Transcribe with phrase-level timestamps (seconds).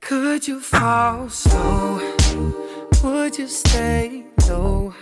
[0.00, 2.00] Could you fall slow?
[3.02, 4.94] Would you stay low?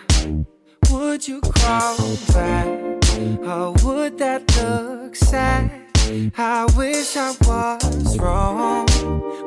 [0.91, 1.97] Would you crawl
[2.33, 2.67] back?
[3.45, 5.71] Or would that look sad?
[6.37, 8.87] I wish I was wrong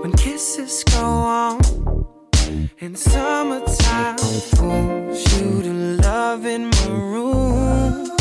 [0.02, 1.60] when kisses go on.
[2.80, 4.18] In summertime,
[4.56, 8.12] pulls you to love in maroon.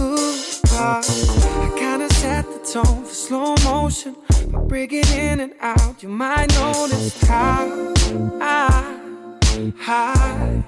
[0.00, 0.34] Ooh,
[0.74, 4.14] I kinda set the tone for slow motion.
[4.52, 7.94] By breaking in and out, you might notice how
[8.40, 9.30] I
[9.78, 10.64] hide.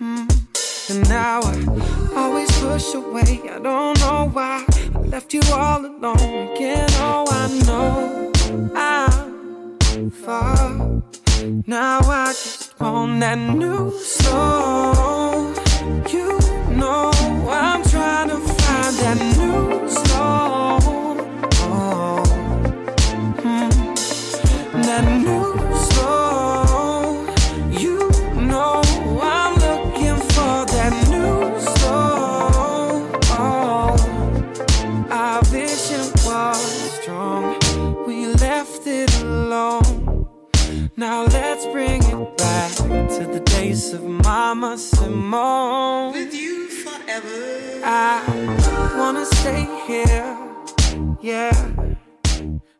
[0.00, 0.90] Mm.
[0.90, 3.40] And now I always push away.
[3.50, 4.64] I don't know why
[4.94, 6.88] I left you all alone again.
[6.92, 8.32] Oh, I know
[8.74, 11.02] I'm far.
[11.66, 15.54] Now I just want that new slow.
[16.08, 16.35] You
[43.16, 46.12] to the days of Mama Simone.
[46.12, 47.80] With you forever.
[47.82, 48.20] I
[48.98, 50.36] wanna stay here,
[51.22, 51.50] yeah.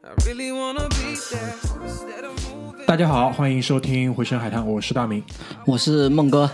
[0.04, 2.84] I really wanna be there instead of moving.
[2.86, 5.24] 大家好，欢迎收听《回声海滩》，我是大明。
[5.64, 6.50] 我是孟哥，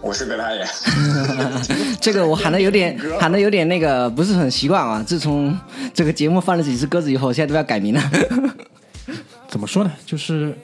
[0.00, 0.64] 我是葛大爷，
[2.00, 5.02] 这个我喊的有点喊的有点那个不是很习惯啊。
[5.04, 5.58] 自从
[5.92, 8.00] 这个节目放了几次鸽子以后，现在都要改名了。
[9.48, 9.90] 怎么说呢？
[10.06, 10.56] 就是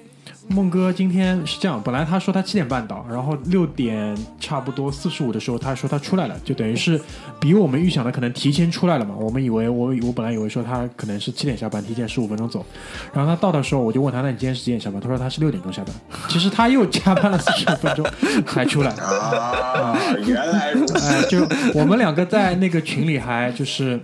[0.49, 6.99] 孟哥今天是这样，本来他说他七点半到，然后六点差不多四十五的时候，他说他出来了，就等于是
[7.41, 9.15] 比我们预想的可能提前出来了嘛。
[9.19, 12.65] 我们以为我我本来以为说他可能是七点下班，提前十五分钟走，
[13.13, 15.01] 然后他到的时候，我就问他，那你今天是几点下班？
[15.01, 15.95] 他说他是六点钟下班。
[16.29, 18.07] 其实他又加班了四十五分钟
[18.47, 18.91] 才出来。
[19.03, 20.97] 啊，原来如此。
[21.07, 24.01] 哎，就我们两个在那个群里还就是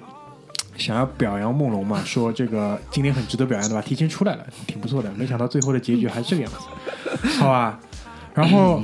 [0.77, 3.83] 想要表扬梦龙嘛，说这个今天很值得表扬对吧？
[3.83, 5.11] 提前出来了，挺不错的。
[5.13, 7.79] 没想到最后的结局还是这个样子，好吧？
[8.35, 8.83] 然后，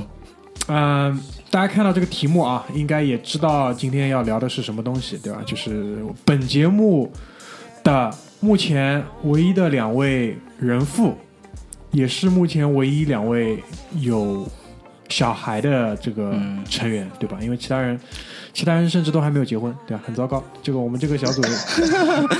[0.67, 5.41] 嗯、大家看到这个题目啊，应该也知道今天要聊的是什么东西，对吧？
[5.45, 7.11] 就是本节目
[7.83, 11.17] 的目前唯一的两位人父，
[11.91, 13.61] 也是目前唯一两位
[13.99, 14.47] 有
[15.09, 16.33] 小孩的这个
[16.69, 17.39] 成员，对吧？
[17.41, 17.99] 因为其他人，
[18.53, 20.03] 其他人甚至都还没有结婚，对吧？
[20.05, 20.43] 很糟糕。
[20.61, 21.41] 这个我们这个小组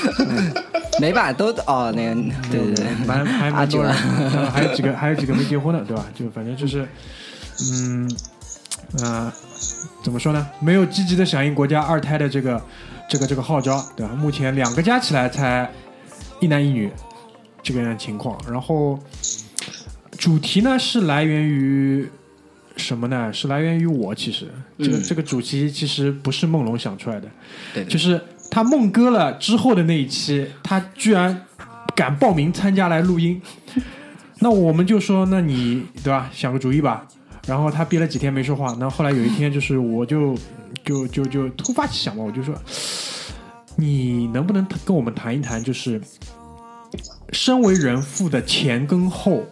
[1.01, 2.15] 没吧，都哦那个
[2.51, 6.05] 对对对，蛮还蛮多人，呃还有几个还有几个没结婚的，对吧？
[6.13, 6.87] 就反正就是，
[7.71, 8.09] 嗯
[9.03, 9.33] 啊、
[10.03, 10.47] 怎么说呢？
[10.59, 12.61] 没有积极的响应国家二胎的这个
[13.09, 14.13] 这个这个号召，对吧？
[14.13, 15.67] 目前两个加起来才
[16.39, 16.91] 一男一女
[17.63, 18.99] 这个样情况，然后
[20.19, 22.07] 主题呢是来源于。
[22.79, 23.31] 什么呢？
[23.31, 24.47] 是来源于我，其实
[24.79, 27.29] 这个、嗯这个主题其实不是梦龙想出来的，
[27.73, 28.19] 对对就是
[28.49, 31.45] 他梦哥了之后的那一期，他居然
[31.95, 33.39] 敢报名参加来录音，
[34.39, 37.05] 那我们就说，那你对吧，想个主意吧。
[37.47, 40.37] 然后他憋了几天没说话，那后来有一天就是我就
[40.83, 42.53] 就就就突发奇想嘛，我就说，
[43.75, 45.99] 你能不能跟我们谈一谈，就是
[47.31, 49.43] 身为人父的前跟后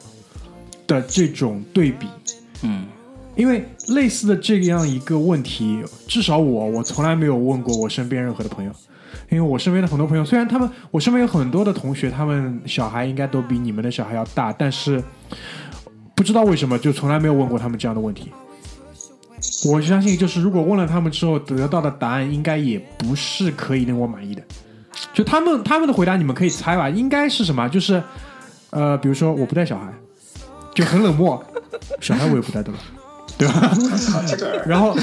[0.86, 2.08] 的这种对比？
[2.62, 2.86] 嗯，
[3.38, 8.72] 因为类似的这样一个问题，至少我我从来没有问过我身边任何的朋友，
[9.30, 15.02] 因为我身边的很多朋友，虽然他们我身边有很多的同学，他们小孩应该都比你们的小孩要大，但是
[16.16, 18.32] 不知道为什么就从来没有问过他们这样的问题。
[19.66, 24.42] 我相信，就是如果问了他们之后得到的答案，应该也不是可以令我满意的。
[25.14, 27.70] 就他们他们的回答，你们可以猜吧，应该是什么？
[27.70, 28.02] 就是
[28.72, 29.94] 呃，比如说我不带小孩，
[30.74, 31.44] 就很冷漠，
[32.02, 32.80] 小孩我也不带的了，
[33.38, 33.72] 对吧？
[34.66, 34.96] 然后，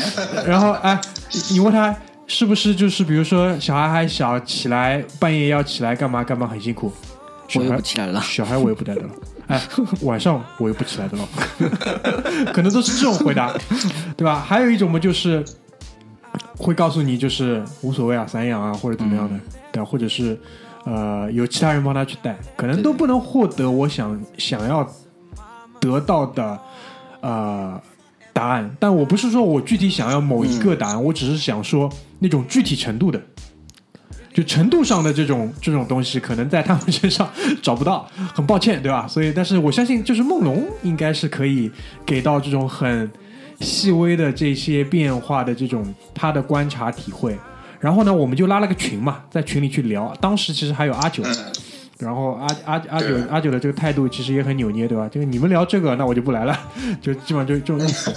[0.47, 1.01] 然后哎，
[1.33, 1.95] 你你问他
[2.27, 6.93] 是不是就是比如说小孩还小，起来半夜要起来干嘛干嘛很辛苦，
[7.49, 8.21] 小我又孩不起来了。
[8.23, 9.09] 小孩我也不带的了，
[9.47, 9.61] 哎，
[10.03, 11.29] 晚上我又不起来的了，
[12.53, 13.53] 可能都是这种回答，
[14.17, 14.41] 对吧？
[14.41, 15.45] 还有一种嘛，就是
[16.57, 19.39] 会告诉你就是无所谓啊，散养啊或者怎么样的，
[19.71, 20.37] 对，或者是
[20.85, 24.89] 呃有其他人帮他去带，可能都不能获得我想想要
[25.79, 26.59] 得到的
[27.21, 27.81] 呃
[28.35, 28.77] 答案。
[28.79, 33.19] 但我不是说我具体想要某一个答案，我只是想说那种具体程度的。
[34.35, 37.31] 就程度上的这种这种东西，可能在他们身上
[37.63, 39.07] 找不到，很抱歉，对吧？
[39.07, 41.71] 所以，但是我相信，就是梦龙应该是可以
[42.05, 43.09] 给到这种很
[43.61, 47.39] 细微的这些变化的这种他的观察体会。
[47.79, 50.13] 然后呢，我们就拉了个群嘛，在群里去聊。
[50.21, 51.23] 当时其实还有阿九，
[51.99, 55.09] 然后阿阿阿九阿九的这个态度其实也很扭捏，对吧？
[55.09, 56.59] 就是你们聊这个，那我就不来了，
[57.01, 58.13] 就基本上就这种意思。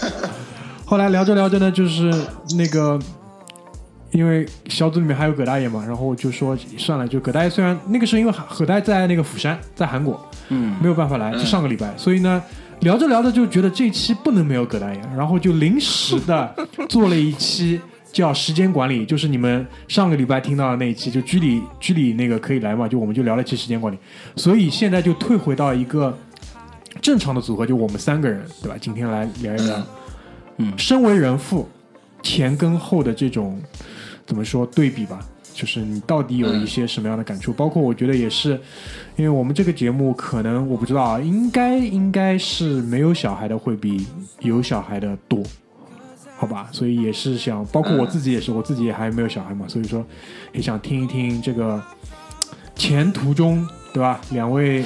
[0.83, 2.11] 后来聊着聊着呢，就是
[2.57, 2.97] 那个，
[4.11, 10.19] 因为小组里面还有葛大爷嘛，然后就说算了，就葛大爷虽然那个时候因为葛大爷在那个釜山，在韩国，
[10.49, 12.41] 嗯，没有办法来，就上个礼拜，所以呢，
[12.79, 16.55] 聊着聊着就觉得这期不能没有葛大爷，然后就临时的
[16.89, 17.79] 做了一期
[18.17, 23.97] 叫时间管理，就是你们上个礼拜听到的那一期，就居里居里那个可以来嘛，就我们就聊了一期时间管理，
[24.35, 26.17] 所以现在就退回到一个
[26.99, 28.75] 正常的组合，就我们三个人，对吧？
[28.81, 29.87] 今天来聊一聊，
[30.57, 31.69] 嗯身为人父，
[32.23, 33.61] 前跟后的这种
[34.25, 35.19] 怎么说对比吧？
[35.53, 37.53] 就是你到底有一些什么样的感触？
[37.53, 38.59] 包括我觉得也是，
[39.15, 44.07] 因为我们这个节目可能我不知道啊，应该应该是没有小孩的会比
[44.39, 45.43] 有小孩的多，
[46.37, 46.69] 好吧？
[46.71, 50.05] 所以也是想，包括我自己也是，我自己也还没有小孩嘛，所以说
[50.53, 51.81] 也想听一听这个
[52.75, 54.21] 前途中，对吧？
[54.29, 54.85] 两位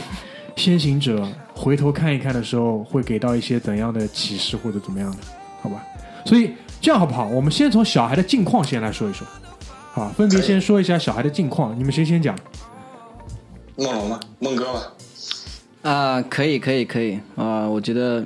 [0.55, 5.17] 先行者回头看一看的时候，会给到一些怎样的启示或者怎么样的，
[5.61, 5.83] 好吧？
[6.25, 7.27] 所以这样好不好？
[7.27, 9.27] 我们先从小孩的近况先来说一说，
[9.91, 11.77] 好，分别先说一下小孩的近况。
[11.77, 12.35] 你们谁先讲？
[13.75, 14.93] 梦龙吧，梦哥吧，
[15.81, 18.23] 啊、可以可以可以啊、我觉得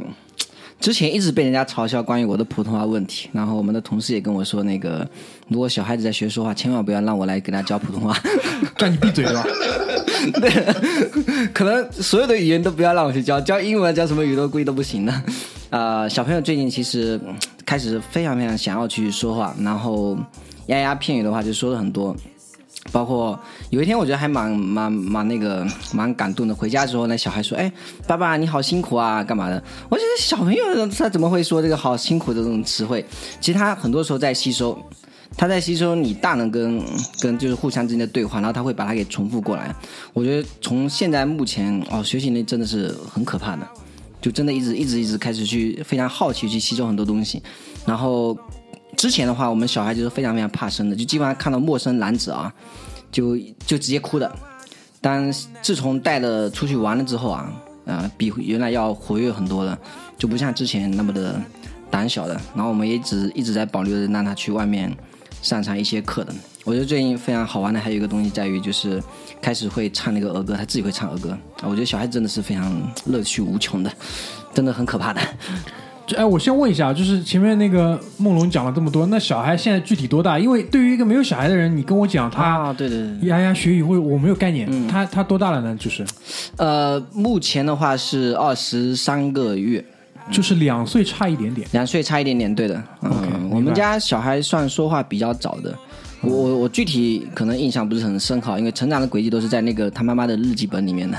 [0.86, 5.04] 之前一直被人家嘲笑关于我的普通话问题，然后我们的同事也跟我说，那个
[5.48, 8.16] 如果小孩子在学说话，千万不要让我来给他教普通话，
[8.78, 9.44] 叫你闭嘴吧，
[10.40, 10.76] 对吧？
[11.56, 15.24] 可能所有的语言都不要让我去教，教英文教什么语都估计都不行的。
[15.72, 17.34] 啊、小朋友最近其实嗯
[17.66, 20.16] 开始非常非常想要去说话，然后
[20.68, 22.16] 丫丫片语的话就说了很多。
[22.92, 23.38] 包括
[23.72, 26.56] 有一天，我觉得还蛮蛮蛮那个蛮感动的。
[26.56, 27.70] 回家之后，那小孩说：“哎，
[28.08, 33.04] 爸爸你好辛苦啊，干嘛的？”我觉得小朋友他怎么会说这个好辛苦的这种词汇？
[33.42, 34.78] 其实他很多时候在吸收，
[35.36, 36.82] 他在吸收你大人跟
[37.20, 39.76] 跟就是互相之间的对话，然后他会把它给重复过来。
[40.14, 43.68] 我觉得从现在目前哦，学习力真的是很可怕的，
[44.22, 47.42] 就真的一直一直一直开始去非常好奇去吸收很多东西，
[47.86, 48.38] 然后。
[48.98, 52.52] 之前的话，我们小孩就是非常非常怕生的，就基本上看到陌生男子啊，
[53.12, 54.34] 就就直接哭的。
[55.02, 55.32] 但
[55.62, 57.52] 自从带了出去玩了之后啊，
[57.86, 59.78] 啊、比原来要活跃很多了，
[60.18, 61.40] 就不像之前那么的
[61.92, 62.34] 胆小的。
[62.56, 64.92] 然后我们也一直一直在保留着让他去外面
[65.44, 66.34] 上上一些课的。
[66.64, 69.00] 我觉得最近非常好玩的还有一个东西在于，就是
[69.40, 71.38] 开始会唱那个儿歌，他自己会唱儿歌。
[71.62, 73.94] 我觉得小孩真的是非常乐趣无穷的，
[74.56, 75.22] 真的很可怕的。
[76.08, 80.38] 这哎，我先问一下，就是前面那个梦龙讲了这么多，那小孩现在具体多大？
[80.38, 83.28] 因为对于一个没有小孩的人，你跟我讲他啊，对对对。
[83.28, 84.88] 牙牙学语会，我没有概念。
[84.88, 85.76] 他他多大了呢？
[85.80, 86.06] 就是
[86.58, 89.84] 呃，目前的话是二十三个月，
[90.32, 91.68] 就是两岁差一点点。
[91.72, 92.84] 两岁差一点点，对的。
[93.02, 95.74] 嗯，我们家小孩算说话比较早的。
[96.22, 101.18] 我我我具体可能印象不是很深刻，因为成长的轨迹都是在那个他妈妈的日记本里面的。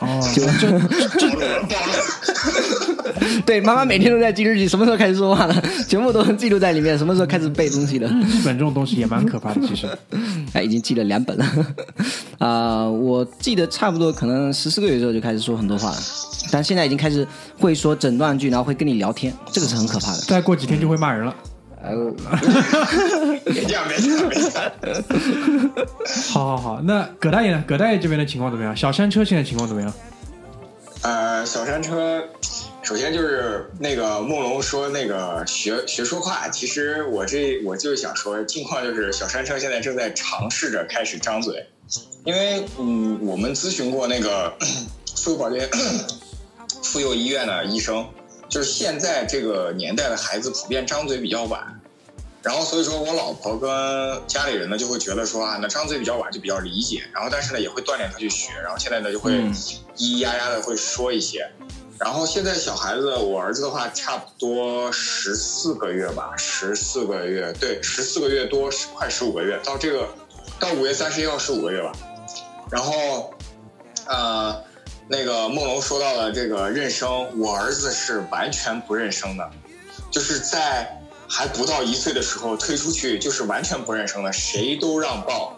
[0.00, 2.87] 哦， 就暴露了，暴露了。
[3.46, 8.06] 对，妈妈每天都在记日记，什么时候开始说话了，全部都记录在里面，什么时候开始背东西的。
[8.06, 9.86] 日本这种东西也蛮可怕的，其实。
[10.54, 11.46] 哎，已经记了两本了。
[12.38, 15.96] 啊、我记得差不多可能十四个月的时候就开始说很多话了，
[16.50, 17.26] 但现在已经开始
[17.58, 20.18] 会说整段句，然后会跟你聊天，这个是很可怕的。
[20.22, 21.34] 再过几天就会骂人了。
[23.44, 24.70] 别这样，别这样，别这样。
[26.30, 27.62] 好好好，那葛大爷呢？
[27.66, 28.76] 葛大爷这边的情况怎么样？
[28.76, 29.92] 小山车现在情况怎么样？
[31.02, 32.20] 呃，小山车，
[32.88, 41.66] 首先就是那个梦龙说那个学学说话，其实我这我就是想说，近况就是小山车现在正在尝试着开始张嘴，
[42.24, 44.56] 因为嗯，我们咨询过那个
[45.16, 45.68] 妇幼保健
[46.82, 48.08] 妇幼医院的医生，
[48.48, 51.78] 就是现在这个年代的孩子普遍张嘴比较晚。
[52.40, 53.70] 然后所以说我老婆跟
[54.26, 61.46] 家里人呢就会觉得说啊，那张嘴比较晚就比较理解，然后但是呢也会锻炼他去学，然后现在呢就会嗯咿咿呀呀的会说一些。
[61.98, 70.08] 然后现在小孩子，我儿子的话差不多十四个月吧，十四个月，对，十四个月多，快十五个月，到这个
[70.60, 71.92] 到五月三十一号十五个月吧。
[72.70, 73.34] 然后，
[74.06, 74.62] 呃，
[75.08, 79.50] 那个梦龙说到了这个认生，我儿子是完全不认生的，
[80.10, 85.54] 就是在还不到一岁的时候推出去就是完全不认生的，谁都让抱。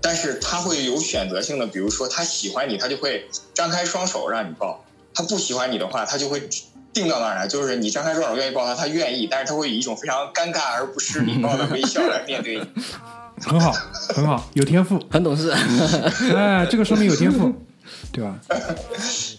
[0.00, 4.84] 但是他会有选择性的，比如说他喜欢你，他就会张开双手让你抱；
[5.14, 6.48] 他不喜欢你的话，他就会
[6.92, 12.66] 定到那儿来，就是你张开双手愿意抱他，他愿意，但是他会以一种非常尴尬而不失礼貌的微笑来面对你。
[13.44, 13.72] 很好，
[14.14, 15.00] 很好，有天赋。
[15.10, 15.50] 很懂事。
[16.36, 17.52] 哎，这个说明有天赋，
[18.12, 18.38] 对吧？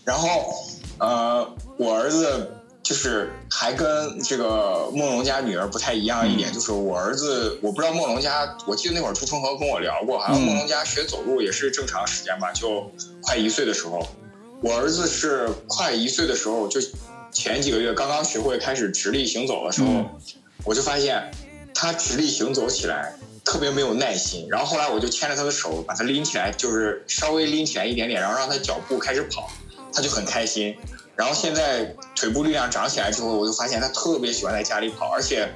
[0.04, 0.54] 然后，
[0.98, 2.52] 呃，我儿子
[2.82, 14.06] 就就是还跟这个梦龙家女儿不太一样一点，嗯就是我儿子，我不知道梦龙家，我记得那会儿朱春和跟我聊过，好像嗯梦龙家学走路也是正常时间吧，就快一岁的时候，
[14.64, 16.80] 我儿子是快一岁的时候，就
[17.34, 20.10] 前几个月刚刚学会开始直立行走的时候，嗯
[20.64, 21.30] 我就发现
[21.76, 29.52] 他直立行走起来特别没有耐心，然后后来我就牵着他的手把他拎起来，就是稍微拎起来一点点，然后让他脚步开始跑，
[29.92, 30.74] 他就很开心。
[31.18, 35.54] 然后现在腿部力量长起来之后，我就发现他特别喜欢在家里跑，而且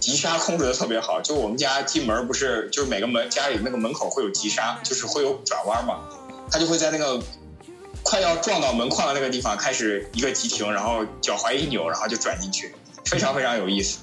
[0.00, 1.20] 急刹控制的特别好。
[1.20, 6.08] 就我们家进门不是，就是每个门家里那个门口会有急刹，就是会有转弯嘛，
[6.50, 7.20] 他就会在那个
[8.08, 12.72] 快要撞到门框的那个地方开始一个急停，然后脚踝一扭，然后就转进去，
[13.04, 13.98] 非常非常有意思。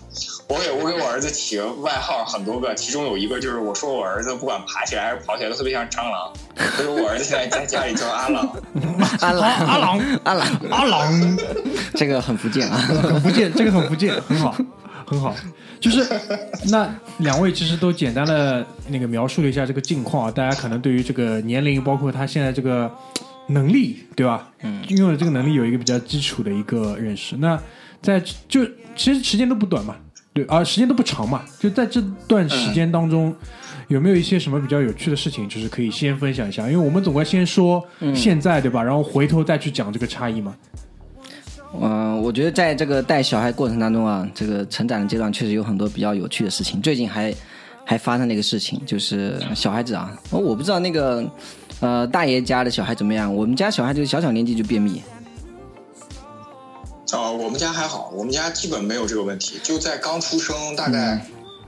[0.50, 6.33] 我给我给我儿子起个外号很多个，其中有一个就是我说我儿子不管爬起来还是跑起来都特别像蟑螂，
[6.75, 8.48] 所以我儿子现在在家里叫阿朗。
[9.22, 11.38] 阿郎阿郎阿郎，阿郎，
[11.95, 12.77] 这个很福建啊。
[12.77, 14.53] 很福建，这个很福建，很好，
[15.07, 15.33] 很好。
[15.79, 16.05] 就是
[16.69, 22.89] 那两位其实都简单的那个描述了一下这个近况啊，大家可能对于这个年龄，包括他现在这个
[23.47, 24.50] 能力，对吧？
[24.62, 27.38] 嗯，拥有这个能力有一个比较基础的一个认识。
[27.38, 27.59] 那
[28.01, 29.95] 在就其实时间都不短嘛，
[30.33, 33.35] 对，啊，时间都不长嘛，就在这段时间当中。
[33.89, 36.63] 有没有一些什么比较有趣的事情，就是可以先分享一下？
[36.63, 37.85] 因为我们总归先说
[38.15, 38.81] 现在，对吧？
[38.81, 40.55] 然后回头再去讲这个差异嘛。
[41.79, 46.81] 嗯、我觉得在这个带小孩过程当中啊，这个成长的阶段确实有很多比较有趣的事情。
[46.81, 47.35] 最近还
[47.83, 51.23] 还发生了一个事情，就是小孩子啊，哦我不知道那个
[51.83, 55.03] 呃大爷家的小孩怎么样，我们家小孩就小小年纪就便秘。
[57.11, 61.23] 哦，我们家还好，我们家基本没有这个问题，就在刚出生大概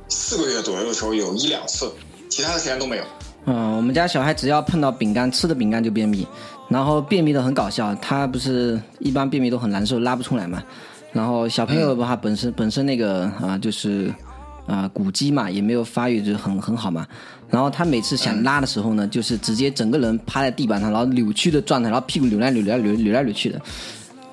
[0.07, 1.91] 四个月左右的时候有一两次，
[2.29, 3.03] 其他的时间都没有。
[3.43, 6.25] 嗯，我们家小孩只要碰到饼干，吃的饼干就便秘，
[6.69, 7.93] 然后便秘的很搞笑。
[7.95, 10.63] 他不是一般便秘都很难受，拉不出来嘛。
[11.11, 14.11] 然后小朋友的话，本身本身那个啊、就是
[14.65, 17.05] 啊、骨肌嘛，也没有发育就很很好嘛。
[17.49, 23.61] 然后他每次想拉的时候呢，就是直接整个人趴在地板上，然后扭曲的状态，然后屁股扭来扭来扭扭来扭去的，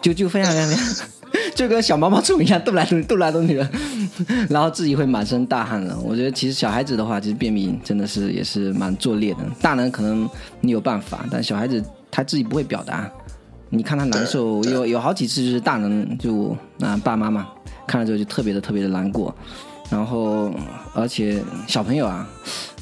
[0.00, 1.06] 就就非常非常
[1.54, 3.70] 就跟小毛毛虫一样，动来动去， 动来动去的，
[4.50, 5.96] 然后自己会满身大汗的。
[6.00, 9.40] 我觉得其实小孩子的话，其实便秘真的是也是蛮作孽的。
[9.60, 10.28] 大人可能
[10.60, 13.10] 你有办法，但小孩子他自己不会表达。
[13.70, 17.48] 你看他难受，有有好几次就是大人就啊、爸妈嘛，
[17.86, 19.34] 看了之后就特别的特别的难过。
[19.88, 20.50] 然后
[20.94, 22.28] 而且小朋友啊，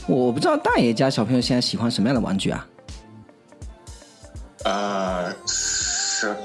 [0.06, 2.66] 我不知道大爷家小朋友现在喜欢什么样的玩具啊？
[4.64, 6.36] 呃，是，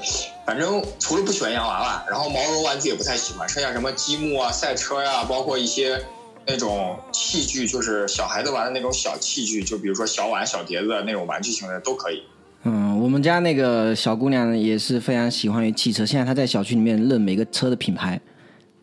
[0.46, 6.00] 反正除了不喜欢洋娃娃，然后毛绒玩具也不太喜欢，剩下什么积木啊、赛车呀、包括一些
[6.46, 12.22] 那种器具，就是小孩子玩的那种小器具，就比如说小碗、小碟子那种玩具型的都可以。
[12.62, 18.18] 嗯，我们家那个小姑娘也是非常喜欢于汽车，现在她在小区里面认每个车的品牌，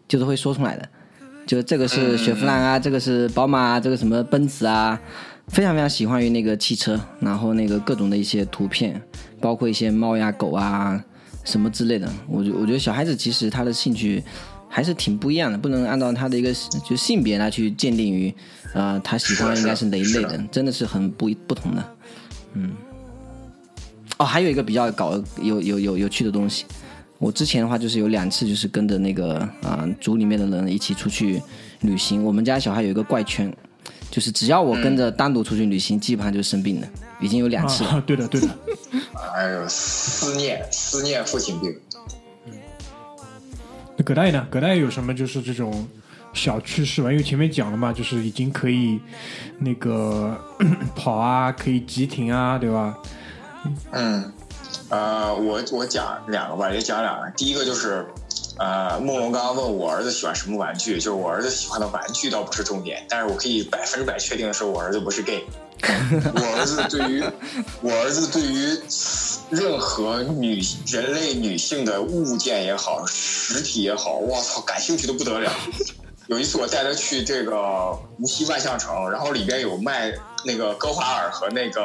[0.08, 0.88] 就是会说出来的，
[1.46, 5.00] 就这个是雪佛兰啊，这个是宝马啊，这个什么奔驰啊，
[5.48, 9.02] 非常非常喜欢于那个汽车，然后那个各种的一些图片，
[9.40, 11.04] 包括一些猫呀、狗啊
[11.44, 12.10] 什么之类的。
[12.28, 14.24] 我觉我觉得小孩子其实他的兴趣
[14.70, 16.54] 还是挺不一样的，不能按照他的一个
[16.88, 18.34] 就性别来去鉴定于，
[18.74, 21.96] 呃，他喜欢是应该是哪一类的的，真的是很不不同的。
[22.54, 22.72] 嗯
[24.18, 26.66] 哦，还有一个比较搞有有有有趣的东西，
[27.24, 31.42] 我之前的话就是有两次就是跟着那个啊、组里面的人一起出去
[31.80, 32.22] 旅行。
[32.22, 33.50] 我们家小孩有一个怪圈，
[34.12, 36.88] 就是只要我跟着单独出去旅行，基本上就是生病了，
[37.22, 37.92] 已经有两次了。
[37.92, 38.50] 啊，对的，对的。
[39.36, 41.74] 哎呦，思念思念父亲病。
[43.96, 44.46] 那葛大爷呢？
[44.52, 45.88] 葛大爷有什么就是这种
[46.34, 47.10] 小趣事吗？
[47.10, 49.00] 因为前面讲了嘛，就是已经可以
[49.60, 50.38] 那个
[50.94, 52.98] 跑啊，可以急停啊，对吧？
[53.92, 54.30] 嗯，
[54.94, 57.28] 呃，我我讲两个吧，也讲两个。
[57.36, 58.06] 第一个就是，
[58.60, 65.44] 呃，梦龙刚刚问我儿子喜欢什么玩具，就是我儿子喜欢的玩具倒不是重点，但是我可以百分之百确定的是，我儿子不是 gay。
[65.82, 67.24] 我儿子对于
[67.82, 68.80] 我儿子对于
[69.50, 75.52] 任何女人类女性的物件也好，实体也好，我操，感兴趣的不得了。
[76.28, 80.14] 有一次我带他去这个无锡万象城，然后里边有卖
[80.46, 81.82] 那个戈华尔和那个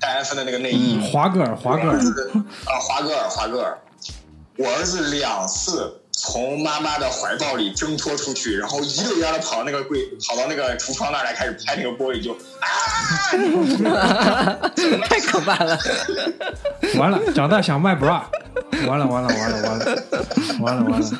[0.00, 3.78] 戴安芬的那个内衣，华格尔，华格尔，啊，华格尔，华格尔，
[4.58, 12.68] 我儿子两次从妈妈的怀抱里挣脱出去，然后一溜烟的跑到那个柜，跑到那个橱窗那儿来，开始拍那个玻璃，就啊
[15.08, 15.76] 太可怕了！
[16.96, 18.22] 完了，长大想卖 bra，
[18.86, 20.04] 完了，完了，完了，完了，
[20.60, 21.10] 完了，完了。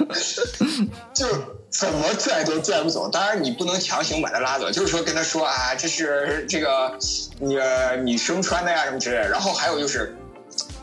[1.12, 1.26] 就
[1.68, 3.09] 怎么拽都拽不走。
[3.11, 6.97] 当然，你不能强行把他拉走，就是说跟他说啊，这是这个
[7.40, 7.59] 你
[8.04, 9.28] 女生穿的呀什么之类的。
[9.28, 10.16] 然后还有就是，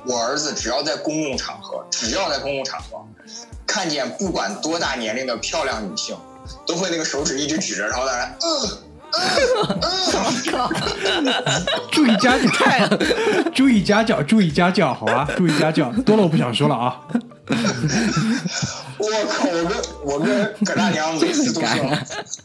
[0.06, 3.02] 我儿子只要在公共场合，只要在公共场合，
[3.70, 6.18] 看见不管多大年龄的漂亮女性，
[6.66, 8.48] 都会那个手指一直指着，然后在那嗯
[11.92, 12.88] 注意家教，
[13.54, 17.00] 注意家教，注意家教，好吧，注意家教，多了我不想说了啊。
[19.00, 19.48] 我靠！
[19.48, 19.72] 我跟
[20.06, 21.70] 我跟葛大娘每次都说，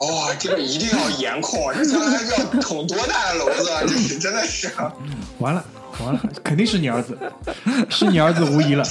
[0.08, 3.82] 哇、这个一定要严控，这将来要捅多大的篓子啊！
[3.82, 4.70] 这是真的是，
[5.38, 5.62] 完了
[6.00, 7.16] 完了， 肯定是你儿子，
[7.90, 8.84] 是你儿子无疑了，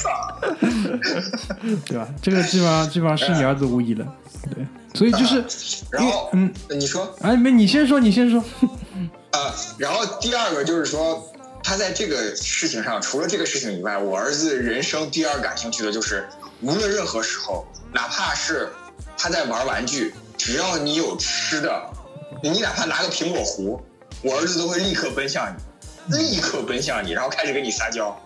[1.85, 2.07] 对吧？
[2.21, 4.05] 这个基本上基本上是你儿子无疑了，
[4.53, 5.43] 对，所以就是，
[5.91, 7.13] 然后嗯，你说。
[7.21, 8.43] 哎，没你先说，你先说，
[9.31, 11.23] 呃，然后第二个就是说，
[11.63, 16.27] 他在这个事情上，除了这个事情以外，我儿子人生第二感兴趣的就是，
[16.61, 18.69] 无论任何时候，哪怕是
[19.17, 21.83] 他在玩玩具，只要你有吃的，
[22.41, 23.81] 你哪怕拿个苹果核，
[24.21, 25.63] 我儿子都会立刻奔向你，
[26.09, 28.17] 立刻奔向你，然后开始跟你撒娇。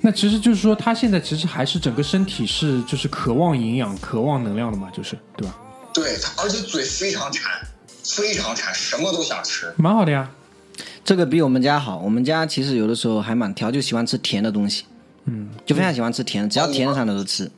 [0.00, 5.58] 那其实就是说，他现在其实还是整个身体是就是渴望营养、渴望能量的嘛，就是对吧？
[5.92, 7.52] 对他，而且嘴非常馋，
[8.04, 9.72] 非常馋，什么都想吃。
[9.76, 10.30] 蛮好的呀，
[11.04, 11.98] 这个比我们家好。
[11.98, 14.84] 我们家其实有的时候还蛮挑，就喜欢吃甜的东西，
[15.26, 17.50] 嗯，就非常喜欢吃甜的，只要甜的上的都吃。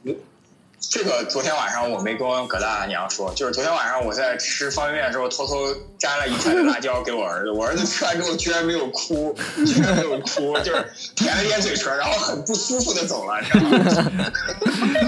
[0.90, 5.54] 这个昨天晚上我没跟葛大娘说，就是昨天晚上我在吃方便面的时候，偷偷
[5.98, 7.50] 摘了一块辣椒给我儿子。
[7.50, 9.34] 我儿子吃完之后居然没有哭，
[9.64, 10.84] 居然没有哭，就是
[11.14, 14.24] 舔了舔嘴唇，然后很不舒服的走了，你知道吗？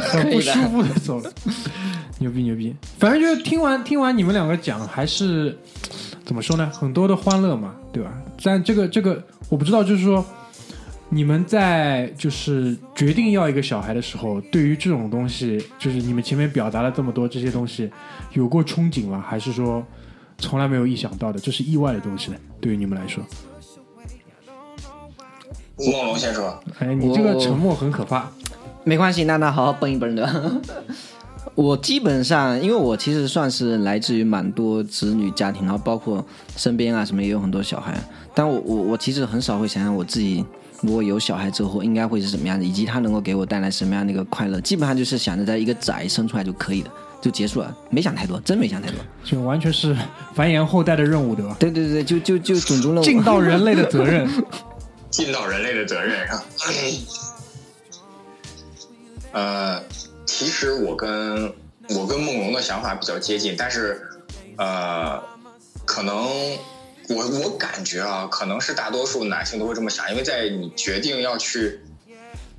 [0.11, 1.31] 很不舒服的走了，
[2.19, 2.75] 牛逼牛逼。
[2.99, 5.59] 反正就是听完听完你们两个讲，还是
[6.25, 6.71] 怎么说呢？
[6.73, 8.11] 很多的欢乐嘛，对吧？
[8.43, 10.25] 但这个这个我不知道，就是说
[11.15, 17.89] 你们在就是决定要一个小孩的时候，对于这种东西，就是你们前面表达了这么多这些东西，
[18.33, 19.25] 有过憧憬吗？
[19.25, 19.81] 还是说
[20.39, 22.37] 从来没有意想到的，这是意外的东西呢？
[22.61, 23.23] 对于你们来说，
[25.77, 28.29] 吴梦龙先说，哎，你这个沉默很可怕。
[28.83, 30.61] 没关系，娜娜好好蹦一蹦的。
[31.55, 37.97] 我基本上，因为我其实算是来自于蛮多子女家庭，然后包括身边啊什么也有很多小孩，
[38.35, 40.45] 但我我我其实很少会想想我自己
[40.81, 44.61] 如果有小孩之后应该会是什么样的，以及他能够给我带来什么样的一个快乐。
[44.61, 48.99] 基本上就是想着在一个崽生出来就可以了，就结束了，没想太多，真没想太多。
[49.25, 49.97] 就完全是
[50.35, 51.57] 繁衍后代的任务，对吧？
[51.59, 53.05] 对对对，就就就种族任务。
[53.05, 54.29] 尽到人类的责任。
[55.11, 56.43] 尽到人类的责任上。
[59.33, 59.81] 呃，
[60.27, 61.53] 其实我跟
[61.91, 64.01] 我跟梦龙的想法比较接近，但是
[64.59, 65.23] 呃，
[65.85, 66.29] 可能
[67.09, 71.81] 我我感觉啊，可能是大多数男性都会这么想，因为在你决定要去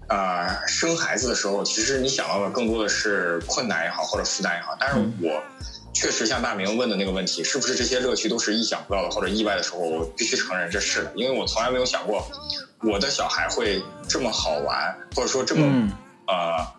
[0.08, 4.78] 呃生孩子的时候，其实你想到的更多的是困难也好，或者负担也好。
[4.80, 5.42] 但是我
[5.94, 12.28] 确实像大明问的那个问题，是不是这些乐趣都是意想不到的或者意外的时候，我必须承认这是的，因为我从来没有想过
[12.82, 15.92] 我的小孩会这么好玩，或者说这么、嗯
[16.28, 16.76] 呃。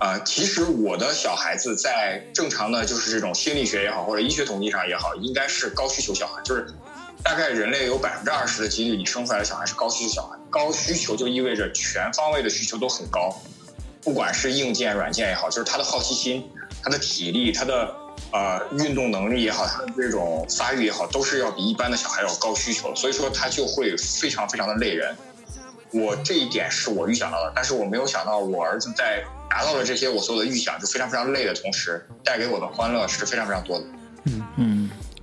[0.00, 6.66] 呃，其实我的小孩子在正常的就是这种心理学也好，或者医学统计上也好，应该是高需求小孩，就是
[7.22, 10.36] 大概人类有百分之二十的几率，你生出来的小孩是高需求小孩。
[10.50, 13.34] 高需求就意味着全方位的需求都很高，
[14.02, 16.50] 不管是硬件、软件也好，就是他的好奇心、
[16.82, 17.94] 他的体力、他的
[18.32, 25.16] 呃运动能力也好，他的这种发育也好，都是要比一般的小孩要高需求，所以说他就会非常非常的累人。
[25.92, 33.84] 我这一点是我预想到的，但是我没有想到我儿子在达到了这些我所有的预想，就非常非常累的同时，带给我的欢乐是非常非常多的。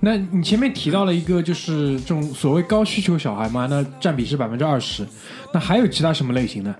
[0.00, 5.06] 嗯，那你前面提到了一个，就是这种所谓高需求小孩嘛，那占比是百分之二十。
[5.52, 6.74] 那还有其他什么类型呢？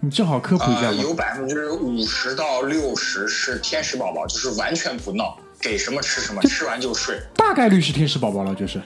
[0.00, 7.18] 你正好科普一下呃，有百分之五十到六十是天使宝宝，就是完全不闹，给什么吃什么，吃完就睡。
[7.34, 8.80] 大概率是天使宝宝了，就是。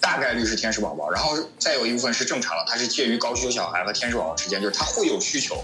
[0.00, 5.56] 大概率是天使宝宝，然后再有一部分是正常的，它是介于高需求小孩和天使宝宝之间，就是他会有需求，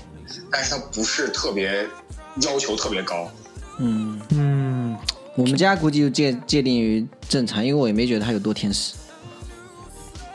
[0.50, 1.86] 但是他不是特别
[2.42, 3.30] 要求特别高。
[3.78, 4.53] 嗯，嗯，
[5.36, 8.94] 我们家估计就界界定于正常，因为我也没觉得他有多天使，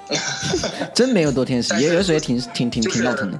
[0.94, 3.40] 真没有多天使，也有时候也挺挺挺挺闹腾的。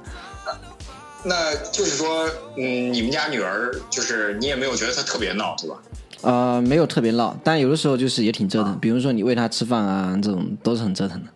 [1.22, 5.76] 那就是说，嗯，你们家女儿就是你也没有觉得她特别闹，对吧？
[6.22, 11.30] 呃，没有特别闹，但有的时候就是也挺折腾，比如说你喂她吃饭啊，这种都是很折腾的。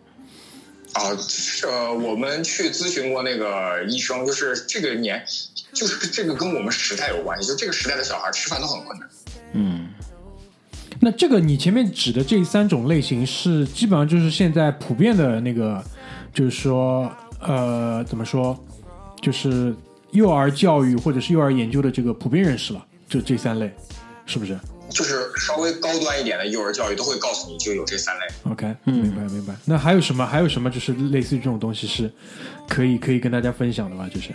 [0.93, 1.11] 啊，
[1.67, 5.23] 呃，我们去咨询过那个医生，就是这个年，
[5.71, 9.07] 就是这个跟我们时代有关系，就这个时代的小孩吃饭都很困难。
[9.53, 9.89] 嗯，
[11.05, 15.79] 那这个你前面指的这三种类型是基本上就是现在普遍的那个，
[16.33, 17.07] 就是说，
[17.39, 18.57] 呃，怎么说，
[19.21, 19.71] 就是
[20.13, 23.71] 幼儿教育或者是幼儿研究的这个普遍认识了，就这三类，
[24.25, 24.57] 是不是
[24.89, 28.51] 就是稍微高端一点的幼儿教育都会告诉你就有这三类。
[28.51, 29.53] ？OK，明白明白。
[29.63, 30.25] 那还有什么？
[30.25, 32.11] 还有什么就是类似于这种东西是
[32.67, 34.09] 可以可以跟大家分享的吧？
[34.11, 34.31] 就是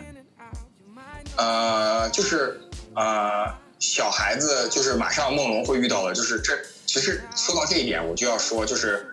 [1.37, 2.61] 呃，就是
[2.94, 6.56] 呃，小孩子就是马上梦龙会遇到的，就是这。
[6.86, 9.06] 其实说到这一点，我就要说，就是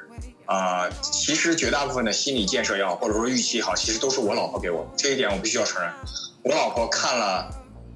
[0.48, 4.90] 呃，其实绝大部分的心理建设也好，或者说预期也好，其实都是我老婆给我的。
[4.98, 5.90] 这一点我必须要承认，
[6.44, 7.48] 我老婆看了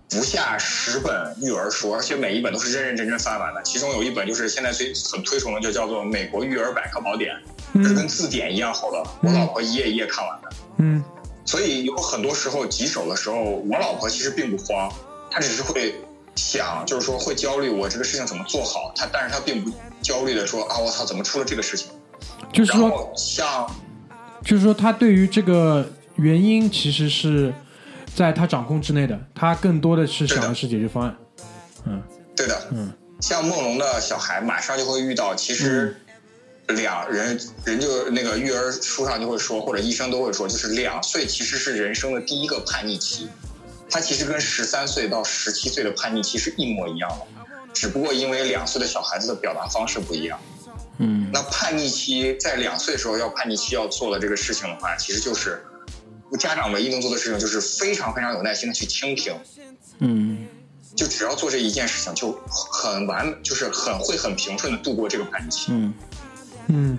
[0.07, 3.61] 不下十本育儿书，而且每一本都是认认真真翻完的。
[3.63, 7.35] 其中有一本就是现在最很推崇的，就叫做《美国育儿百科宝典》，
[7.87, 9.03] 是跟字典一样厚的。
[9.23, 10.49] 我老婆一页一页看完的。
[10.77, 11.03] 嗯。
[11.43, 14.89] 所以有很多时候棘手的时候，我老婆其实并不慌，
[15.31, 15.95] 她只是会。
[16.43, 18.91] 想就是说会焦虑，我这个事情怎么做好？
[18.95, 21.87] 他，但是他并不焦虑的说啊，我操，怎么出了这个事情？
[22.51, 23.69] 就是说，像，
[24.43, 27.53] 就是说，他对于这个原因其实是
[28.15, 31.15] 在他掌控之内的，他更多的是想的是解决方案。
[31.85, 32.01] 嗯，
[32.35, 35.95] 对的，嗯，像梦龙的小孩马上就会遇到，其实
[36.67, 43.29] 两人人就那个育儿书上就会说，或者医生都会说，就是两岁其实是人生的第一个叛逆期。
[43.91, 47.25] 他其实跟十三岁到十七岁的叛逆期是一模一样的，
[47.73, 50.39] 只不过因为两岁的小孩子的表达方式不一样。
[50.97, 55.61] 嗯，那叛逆期在两岁的时候要叛逆期要做的这个事情的话，其实就是
[56.39, 59.33] 家长唯一能做的事情就是非常非常有耐心的去倾听。
[59.99, 60.47] 嗯，
[60.95, 65.67] 就只要做这一件事情，就很完，就是很会很平顺的度过这个叛逆期。
[65.71, 65.93] 嗯
[66.67, 66.97] 嗯，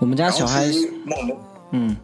[0.00, 0.66] 我们家小孩
[1.04, 1.96] 梦龙，嗯，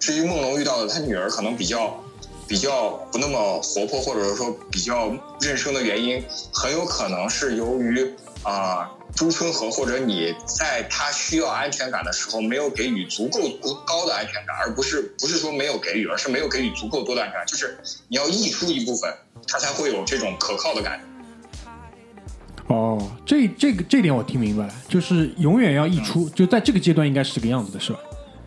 [0.00, 2.02] 至于梦龙遇到的他女儿可能比较。
[2.48, 8.10] 比较不那么活泼，或者说比较认生的原因，很有可能是由于
[8.42, 19.12] 啊朱春和或者你在他需要安全感的时候没有给予足够多高的安全感，而不是不是说没有给予，而是没有给予足够多的安全感，就是你要溢出一部分，
[19.46, 22.74] 他才会有这种可靠的感觉。
[22.74, 27.98] 哦，这这个这点我听明白了，就是永远要溢出，就在这个阶段应该是这个样子的，是吧？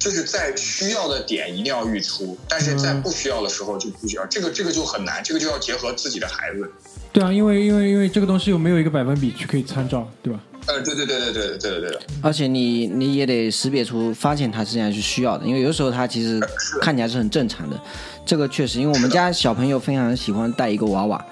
[0.02, 4.26] 就是在需要的点一定要预出，但是在不需要的时候就不需要。
[4.26, 6.68] 这个这个就很难，这个就要结合自己的孩子。
[7.14, 10.40] 对啊，因为因为因为这个东西又没有一个百分比去可以参照，对吧？
[10.66, 12.02] 呃，对对对对对对对对的。
[12.24, 16.40] 而且你你也得识别出，发现他实际上是需要的，因为有的时候他其实
[16.82, 17.80] 看起来是很正常的。
[18.26, 21.24] 这个确实，因为我们家小朋友非常喜欢带一个娃娃，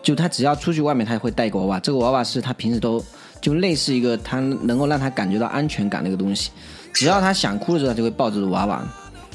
[0.00, 1.80] 就他只要出去外面，他会带一个娃娃。
[1.80, 3.04] 这个娃娃是他平时都
[3.42, 6.50] 就类似一个他能够让他感觉到安全感的一个东西。
[6.94, 8.82] 只要他想哭的时候，他就会抱着娃娃。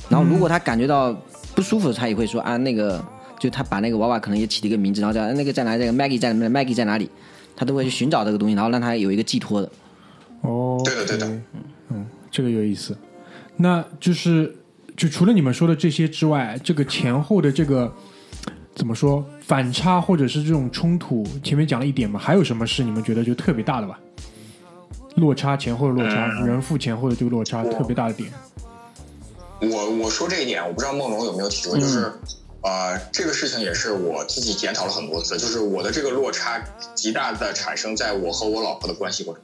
[0.10, 1.14] 然后如果他感觉到
[1.54, 3.04] 不舒服，他也会说啊，那个
[3.38, 5.78] 就他把那个娃娃可能也起了一个名字，然后叫那个在哪？
[5.78, 7.10] 这个 Maggie 在？Maggie 在哪里？
[7.56, 9.70] 他都会去寻找这个东西，然后让他有一个寄托的。
[10.42, 11.42] 哦，对的对的，
[11.90, 12.96] 嗯，这个有意思。
[13.56, 14.56] 那就是
[14.96, 17.92] 就除了你们说的这些之外，这个前后的这个
[18.78, 24.00] 怎么说反差或者是这种冲突，前面讲了一点嘛，还有什么是你们觉得就特别大的吧？
[25.16, 28.32] 落差前后的落差，人父前后的这个落差特别大的点。
[29.60, 32.14] 我我说这一点，我不知道梦龙有没有体会，就是，
[32.62, 36.64] 呃，这个事情也是我自己检讨了很多次，就是我的这个落差
[36.94, 39.44] 极大的产生在我和我老婆的关系过程。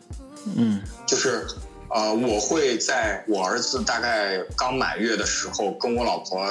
[0.55, 1.43] 嗯，就是，
[1.89, 6.47] 呃，我会在我儿子大概刚满月的时候，跟我老婆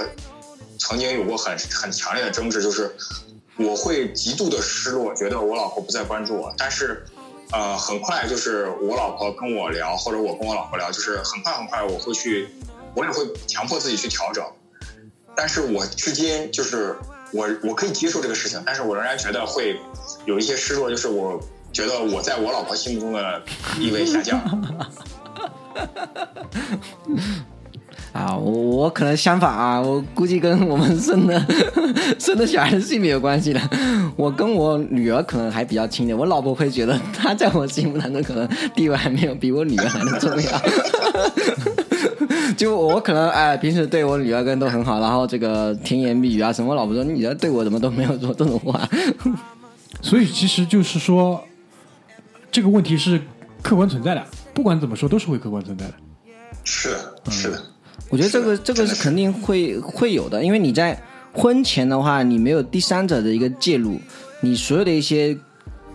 [0.82, 2.94] 曾经有过很很强烈的争执，就是
[3.56, 7.04] 我会极度的失落，觉得我老婆不再关注我，但是。
[7.54, 12.48] 呃，很快就是我老婆跟我聊，或者我跟我老婆聊，就是很快很快我会去，
[12.94, 14.42] 我也会强迫自己去调整。
[15.36, 16.96] 但是我至今就是
[17.30, 19.78] 我我可以接受这个事情，但是我仍然觉得会
[20.24, 21.38] 有一些失落，就是我
[21.74, 23.42] 觉得我在我老婆心目中的
[23.74, 24.40] 地位下降。
[28.12, 31.42] 啊，我我可能相反啊，我估计跟我们生的
[32.20, 33.60] 生的小孩的性别有关系的。
[34.16, 40.62] 我跟我女儿可能还比较亲点，我老婆会觉得她在我心目当中可能地位还没有比我女儿来的重要。
[42.54, 48.86] 就我可能哎，平时对我女儿跟都很好，然后这个甜言蜜语啊什么，我老婆说你女儿对我怎么都没有说这种话。
[50.02, 51.42] 所以其实就是说，
[52.50, 53.20] 这个问题是
[53.62, 54.22] 客观存在的，
[54.52, 55.94] 不管怎么说都是会客观存在的。
[56.64, 56.94] 是
[57.30, 57.62] 是的。
[58.12, 63.98] 我觉得这个这个是肯定会会有的，因为你在婚前的话，你没有第三者的一个介入，
[64.42, 65.34] 你所有的一些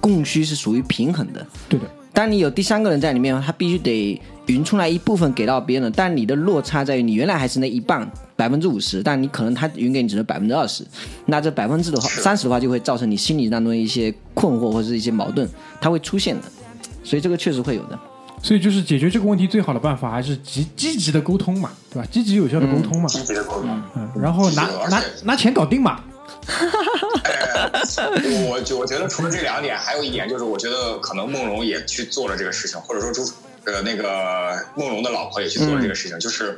[0.01, 1.45] 供需是属于平衡的。
[1.69, 1.85] 对的。
[2.11, 10.83] 当你有第三个人在里面，他必须得匀出来一部分给到别人，但你的落差在于你原来还是那一半百分之五十，但你可能他匀给你只能百分之二十，
[11.27, 15.47] 那这百分之的话三十的话就会造成你心理当中一些困惑或者是一些矛盾，
[15.79, 16.41] 它会出现的，
[17.03, 17.99] 所以这个确实会有的。
[18.41, 22.07] 所以就是解决这个问题最好的办法还是积积极的沟通嘛，对吧？
[22.11, 26.01] 积极有效的沟通嘛，积极的沟通，嗯，然后拿拿拿钱搞定嘛。
[28.47, 33.21] 我就我觉得除了这两点，还有一点就是，我觉得可能梦龙也去做了这个事情，或者说朱
[33.65, 36.57] 呃那个梦龙的老婆也去做了这个事情，就是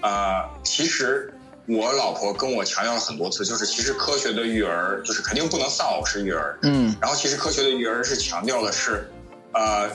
[0.00, 1.32] 呃，其实
[1.66, 6.94] 我老婆跟我强调了很多次，就是其实科学的育儿就是肯定不能丧偶式育儿，嗯。
[7.00, 9.08] 然后其实科学的育儿是强调的是，
[9.52, 9.88] 呃，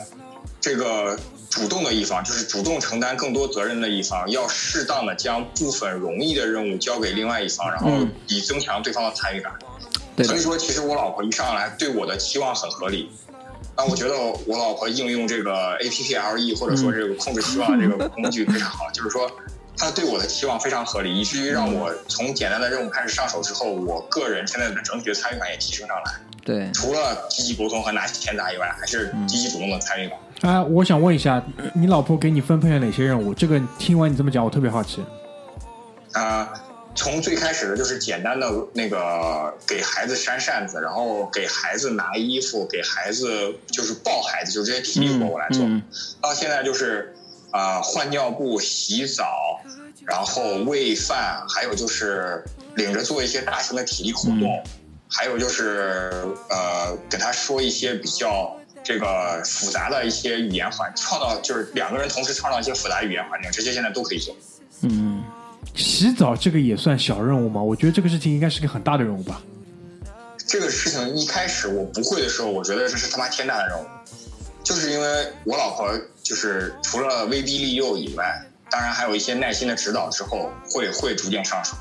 [0.59, 1.17] 这个
[1.49, 9.53] 主动的一方，就是主动承担更多责任的一方，要适当的将部分容易的任务交给另外一方，然后嗯以增强对方的参与感。
[10.15, 13.11] 对所以说，其实我老婆一上来对我的期望很合理。
[13.75, 14.17] 那我觉得
[14.47, 19.29] 我老婆应用这个 A P P L E 或者说这个控制期望这个工具非常好，就是说
[19.77, 26.19] 她对我的期望非常合理，以至于让我从简单的任务开始上手之后，我个人现在的整体的参与感也提升上来。
[26.43, 30.17] 对，除了积极沟通和拿钱砸以外，还是积极主动的参与感。
[30.41, 33.33] 啊、我想问一下，你老婆给你分配了哪些任务？
[33.33, 35.03] 这个听完你这么讲，我特别好奇。
[36.13, 36.53] 啊、
[36.95, 45.63] 从最开始的就是简单的那个给孩子扇扇子，然后给孩子拿衣服，给孩子就是抱孩子，就这些体力活我来做。
[45.63, 45.81] 嗯
[46.21, 47.15] 到现在就是
[47.51, 49.61] 啊、换尿布、洗澡，
[50.05, 52.43] 然后喂饭，还有就是
[52.75, 54.63] 领着做一些大型的体力活动，
[55.07, 56.11] 还有就是
[56.49, 64.35] 呃给他说一些比较这个复杂的一些语言环，创造就是两个人同时创造一些复杂语言环境，这些现在都可以做。
[64.81, 65.23] 嗯，
[65.75, 67.61] 洗澡这个也算小任务吗？
[67.61, 69.41] 我觉得这个事情应该是个很大的任务吧。
[70.47, 73.85] 这个事情一开始我不会的时候，我觉得这是他妈天大的任务，
[74.63, 75.91] 就是因为我老婆
[76.23, 81.75] 就是除了威逼利诱以外，当然还有一些耐心的指导之后，会会逐渐上手。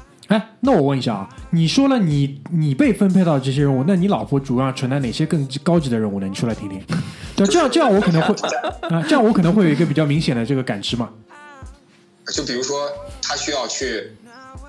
[0.66, 6.26] 哎，那我问一下啊，你说了你你被分配到这些任务，那你老婆主要承担哪些更高级的任务呢？
[6.26, 6.82] 你说来听听。
[7.36, 8.34] 对，这样这样我可能会
[8.90, 11.08] 啊、这样我可能会有一个比较明显的这个感知嘛。
[12.34, 12.90] 就比如说，
[13.22, 14.10] 他需要去，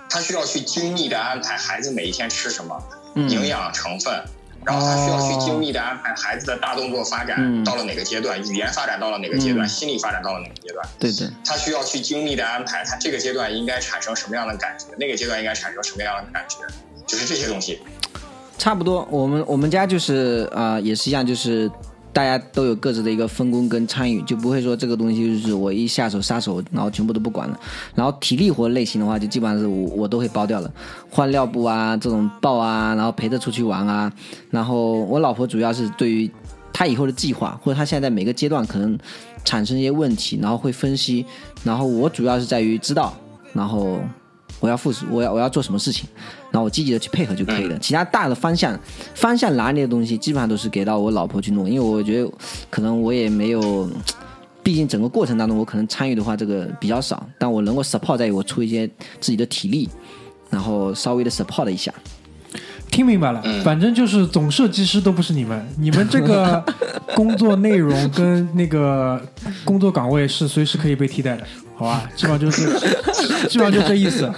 [0.09, 2.79] 他需要去精密的安排孩子每一天吃什么，
[3.15, 4.13] 嗯营养成分，
[4.65, 10.85] 然后他需要去精密的安排孩子的大动作发展嗯到了哪个阶段，语言发展到了哪个阶段，嗯心理发展到了哪个阶段。
[10.99, 16.57] 对对，他需要去精密的安排，他这个阶段应该产生什么样的感觉，那个阶段应该产生什么样的感觉，
[17.05, 17.79] 就是这些东西。
[18.57, 19.07] 差不多。
[19.11, 21.71] 我们我们家就是啊、呃也是一样，就是
[22.17, 27.59] 大家都有各自的一个分工跟参与，就不会说这个东西就是我一下手杀手，然后全部都不管了。
[27.93, 30.73] 然后体力活类型的话，就基本上是我我都会包掉了，
[31.11, 34.11] 换尿布啊，这种抱啊，然后陪着出去玩啊。
[34.49, 36.27] 然后我老婆主要是对于
[36.73, 38.97] 她以后的计划，或者她现在每个阶段可能
[39.45, 41.23] 产生一些问题，然后会分析。
[41.63, 43.13] 然后我主要是在于知道，
[43.53, 43.99] 然后
[44.59, 46.09] 我要负，我要我要做什么事情，
[46.51, 47.77] 然后我积极的去配合就可以了。
[47.79, 48.79] 其他大的方向
[49.15, 52.31] 方向拿捏的东西，基本上都是给到我老婆去弄，因为我觉得
[52.69, 53.89] 可能我也没有，
[54.63, 58.87] 毕竟整个过程当中我可能参与的话这个比较少，但我能够 support 在于我出一些
[59.19, 59.89] 自己的体力，
[60.49, 61.93] 然后稍微的 support 一下。
[62.89, 66.63] 听明白了，反正就是总设计师都不是你们，你们这个
[67.13, 69.21] 工作内容跟那个
[69.65, 71.45] 工作岗位是随时可以被替代的，
[71.77, 72.09] 好吧？
[72.15, 72.65] 基本上就是，
[73.47, 74.29] 基本上就这意思。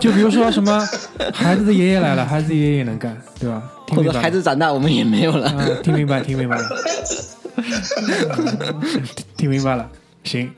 [0.00, 0.84] 就比如说什么
[1.32, 3.62] 孩子的爷爷来了，孩子爷爷也能干，对吧？
[3.86, 5.52] 听或者孩子长大我们也没有了。
[5.56, 6.64] 嗯，听明白，听明白了，
[9.36, 9.88] 听明白了。
[10.24, 10.50] 行，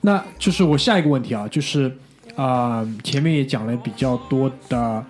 [0.00, 1.94] 那就是我下一个问题啊，就是
[2.34, 5.04] 啊、前面也讲了比较多的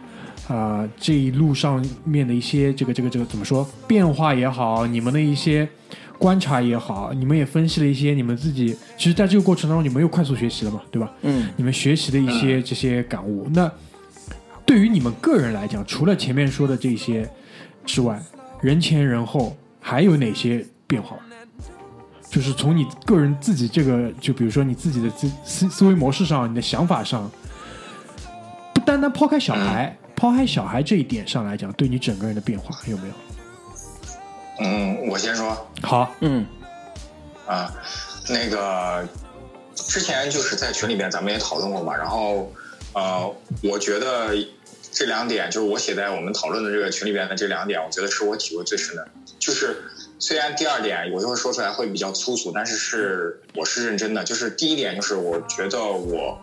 [0.48, 5.66] 啊、这一路上面的一些这个这个这个怎么说变化也好，你们的一些
[6.22, 11.10] 观察也好，你们也分析了一些你们自己，其实在这个过程当中，你们又快速学习了嘛，对吧？
[11.22, 13.48] 嗯，你们学习的一些这些感悟。
[13.52, 13.68] 那
[14.64, 17.28] 对于你们个人来讲，除了前面说的这些
[17.84, 18.22] 之外，
[18.60, 21.16] 人前人后还有哪些变化？
[22.30, 27.28] 就是从你个人自己这个，就比如说你自己的思思思维模式上，你的想法上，
[28.72, 33.14] 不单单抛开小孩，抛开小孩这一点上来讲，对你整个人的变化有没有？
[34.58, 36.46] 嗯，我先说好，嗯
[37.46, 37.74] 啊，
[38.28, 39.06] 那个
[39.74, 42.52] 之前就是在群里边咱们也讨论过嘛，然后
[42.92, 44.34] 呃，我觉得
[44.92, 49.08] 这两点就是我写在我们讨论的这个群里边的这两点，我觉得是我体会最深的。
[49.38, 49.82] 就是
[50.18, 54.22] 虽然第二点我就会说出来会比较粗俗，但是是我是认真的。
[54.22, 56.38] 就是第一点就是我觉得我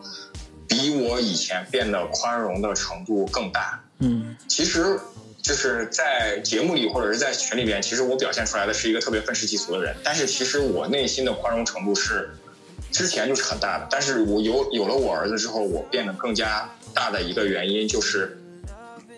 [0.67, 3.82] 比我以前变得宽容的程度更大。
[4.00, 5.00] 嗯其实
[5.41, 12.30] 就是在节目里或者是在群里边，其实我表现出来的是一个特别愤世嫉俗的人，但是其实我内心的宽容程度是
[12.91, 18.38] 之前就是很大的，但是我有有了我儿子之后，我变得更加大的一个原因就是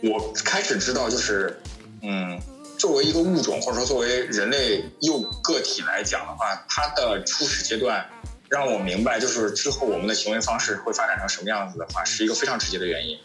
[0.03, 1.59] 我开始知道，就是
[2.01, 2.39] 嗯，
[2.77, 8.05] 作为一个物种或者说作为人类又个体来讲的话，它的初始阶段。
[8.49, 13.17] 让我明白，就是之后我们的行为方式会发展成什么样子的话，是一个非常直接的原因。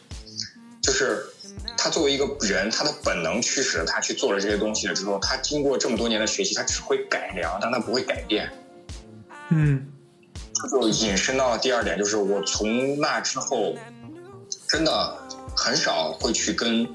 [0.81, 1.27] 就是
[1.77, 8.51] 他作为一个人，他的本能驱使了他去做了这些东西了之后，他经过这么多年的学习，他只会改良，但他不会改变。
[9.51, 9.93] 嗯。
[10.59, 13.75] 这就引申到了第二点，就是我从那之后，
[14.67, 15.15] 真的
[15.55, 16.89] 很少会去跟，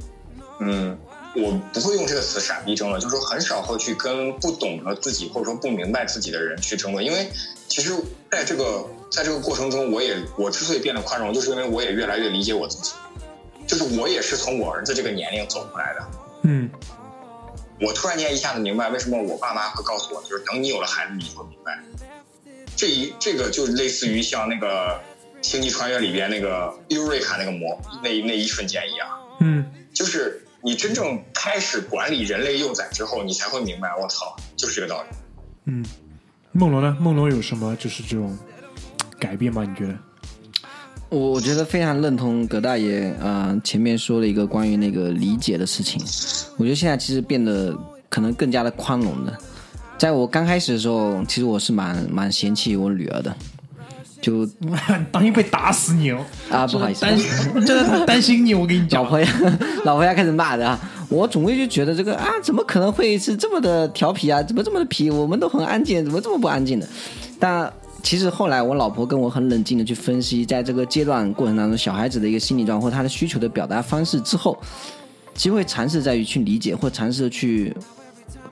[0.59, 0.97] 嗯，
[1.35, 7.29] 我不会用这个词“傻逼”争论，就是说很少会去跟不懂得自己或者说不明白自己的人去争论，因为
[7.67, 7.93] 其实
[8.31, 12.93] 在这个在这个过程中，我也我之所以变得宽容，就是因为我也越来越理解我自己，
[13.67, 16.07] 就是我也是从我儿子这个年龄走过来的。
[16.43, 16.69] 嗯
[17.79, 21.79] 我突然间一下子明白，为什么我爸妈会告诉我，就是等你有了孩子，你会明白。
[22.75, 25.01] 这一这个就类似于像那个
[25.47, 35.09] 《星际穿越》里边那个尤瑞卡那个魔那那一瞬间一样，嗯就是你真正开始管理人类幼崽之后，你才会明白，我操，就是这个道理。
[35.65, 35.83] 嗯，
[36.51, 36.95] 梦龙呢？
[36.99, 38.37] 梦龙有什么就是这种
[39.19, 39.63] 改变吗？
[39.63, 39.97] 你觉得？
[41.11, 46.01] 我我觉得非常认同葛大爷啊、呃前面说了一个关于那个理解的事情。
[46.57, 47.77] 我觉得现在其实变得
[48.09, 49.37] 可能更加的宽容的。
[49.97, 53.35] 在我刚开始的时候，其实我是蛮蛮嫌弃我女儿的，
[54.21, 54.45] 就
[55.11, 56.23] 当心被打死你哦！
[56.49, 58.53] 啊不好意思，担心，真的很担心你。
[58.55, 59.27] 我跟你讲，老婆呀，
[59.83, 60.79] 老婆要开始骂的啊！
[61.09, 64.41] 我总归就觉得这个啊，怎么可能会是这么的调皮啊？
[64.41, 65.11] 怎么这么的皮？
[65.11, 66.87] 我们都很安静，怎么这么不安静的？
[67.37, 67.71] 但
[68.03, 74.57] 其实后来我老婆跟我很冷静的去分析，在这个阶段过程当中，小孩子的一个心理状况或他的需求的表达方式之后，
[75.33, 77.75] 其实会尝试在于去理解，或尝试去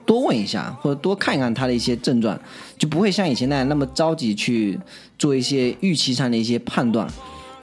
[0.06, 2.38] 多问一下，或者多看一看他的一些症状，
[2.78, 4.78] 就不会像以前那样那么着急去
[5.18, 7.06] 做一些预期上的一些判断，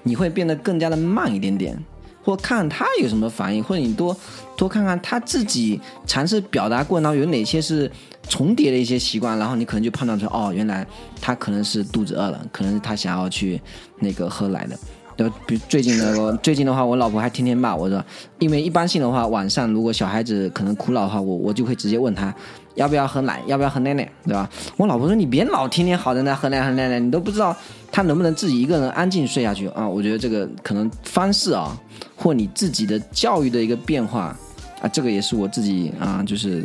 [0.04, 1.78] 你会变得更加的慢一点点，
[2.24, 4.16] 或看看他有什么反应，或者你多
[4.56, 7.92] 多看看他自己尝试表达过程当中有哪些是
[8.30, 10.86] 重叠的一些习惯，然后你可能就判断出哦，原来
[11.22, 13.62] 他可能是肚子饿了，可能是他想要去
[14.00, 14.78] 那个喝奶的。
[15.16, 18.04] 对，比如最近的我最近的话，我老婆还天天骂我说，
[18.38, 22.32] 因为一般性的话，晚上如果小孩子可能哭闹的话，我我就会直接问他
[22.76, 24.48] 要不要喝奶，要不要喝奶奶，对吧？
[24.78, 27.56] 我老婆说你别老天天好在那喝奶喝奶奶，你都不知道
[27.92, 29.90] 他能不能自己一个人安静睡下去啊？
[29.90, 31.76] 我觉得这个可能方式啊，
[32.16, 34.38] 或你自己的教育的一个变化
[34.84, 36.64] 啊，这个也是我自己啊，就是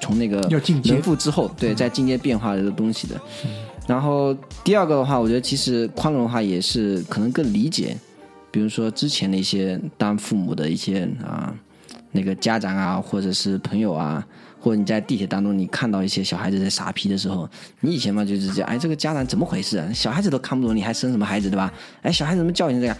[0.00, 3.20] 从那个要进阶人父之后，对，在进阶变化的这个东西的。
[3.86, 7.96] 然后第二个的话，我觉得其实宽容的话也是可能更理解，
[8.50, 11.54] 比如说之前的一些当父母的一些啊
[12.12, 14.26] 那个家长啊，或者是朋友啊，
[14.60, 17.48] 或者你在地铁当中你看到一些小孩子在傻皮的时候，
[17.80, 19.90] 你以前嘛就是这样，哎，这个家长怎么回事啊？
[19.92, 21.72] 小孩子都看不懂，你还生什么孩子对吧？
[22.02, 22.96] 哎，小孩子怎么教育成这样？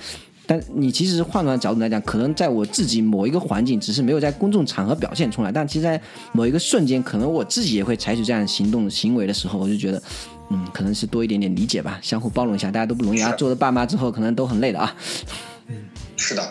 [0.49, 6.01] 但你其实换转角度来讲，可能在我自己某一个环境，只是没有在公众场合表现出来，但其实，在
[6.33, 10.03] 某一个瞬间，可能我自己也会采取这样的行动行为的时候，我就觉得，
[10.49, 13.31] 嗯，可能是多一点点理解吧，相互包容一下，大家都不容易啊。
[13.33, 14.97] 做了爸妈之后，可能都很累的啊。
[15.69, 15.77] 嗯
[16.17, 16.43] 是的，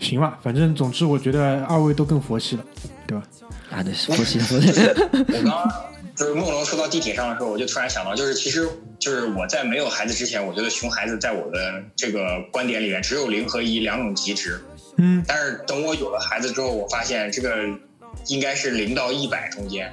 [0.00, 2.64] 行吧，反正总之我觉得二位都更佛系了，
[3.06, 3.24] 对吧？
[3.70, 4.80] 啊，对，佛系佛系。
[5.12, 5.70] 我刚刚
[6.16, 8.68] 就是梦龙说到地铁上的时候，我就突然想到，就是其实
[8.98, 14.60] 就是我在没有孩子之前，我觉得熊孩子在我的这个观点里面只有零和一两种极值。
[14.96, 17.54] 嗯，但是等我有了孩子之后，我发现这个
[18.26, 19.90] 应该是零到一百中间，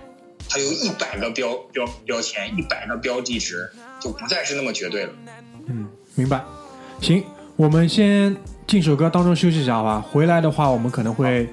[0.50, 3.70] 它有一百个标标标签，一百个标记值，
[4.02, 5.14] 就不再是那么绝对了。
[5.68, 6.44] 嗯，明白。
[7.00, 7.24] 行，
[7.56, 10.02] 我们先进首歌当中休息一下，好吧？
[10.02, 11.48] 回来的话，我们可能会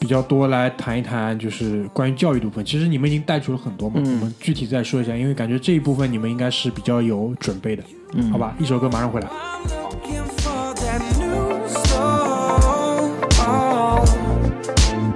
[0.00, 2.64] 比较多来谈一谈，就是关于教育的部分。
[2.64, 7.84] 其实你们已经带出了很多嘛，嗯我们具体再说一下，因为感觉这一部分你们应该是比较有准备的，
[8.14, 8.56] 嗯好吧？
[8.58, 9.28] 一首歌马上回来。
[9.28, 12.40] I'm looking for that new soul.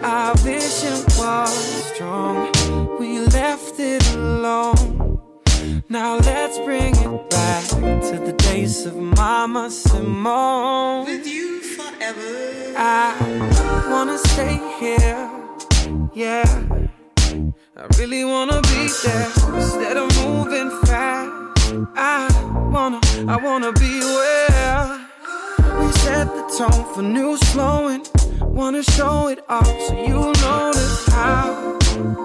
[0.03, 1.51] Our vision was
[1.95, 2.51] strong.
[3.01, 5.19] We left it alone.
[5.89, 11.07] Now let's bring it back to the days of Mama Simone.
[11.07, 11.63] With you
[12.13, 12.75] forever.
[12.77, 15.31] I wanna stay here,
[16.15, 16.45] yeah.
[17.77, 21.31] I really wanna be there instead of moving fast.
[21.97, 22.29] I
[22.73, 25.07] wanna, I wanna be where
[25.81, 28.07] we set the tone for new slowing.
[28.41, 31.79] Wanna show it off so you notice how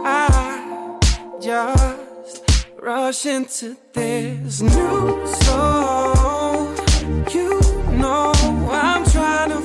[0.06, 0.98] I
[1.42, 2.44] just
[2.82, 6.76] rush into this new soul.
[7.32, 7.60] You
[7.98, 8.32] know
[8.72, 9.59] I'm trying to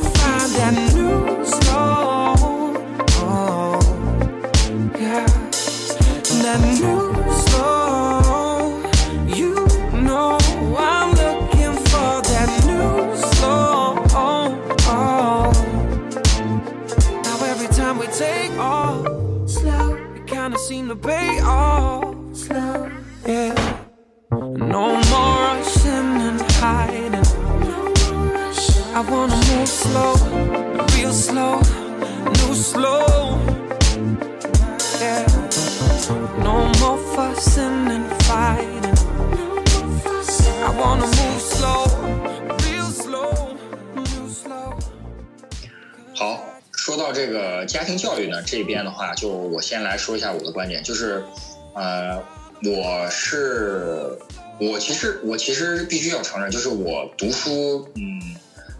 [50.05, 51.25] 说一下我的观点，就是，
[51.73, 52.23] 呃，
[52.63, 54.19] 我是
[54.61, 58.37] 我其实我其实必须要承认，就是我读书嗯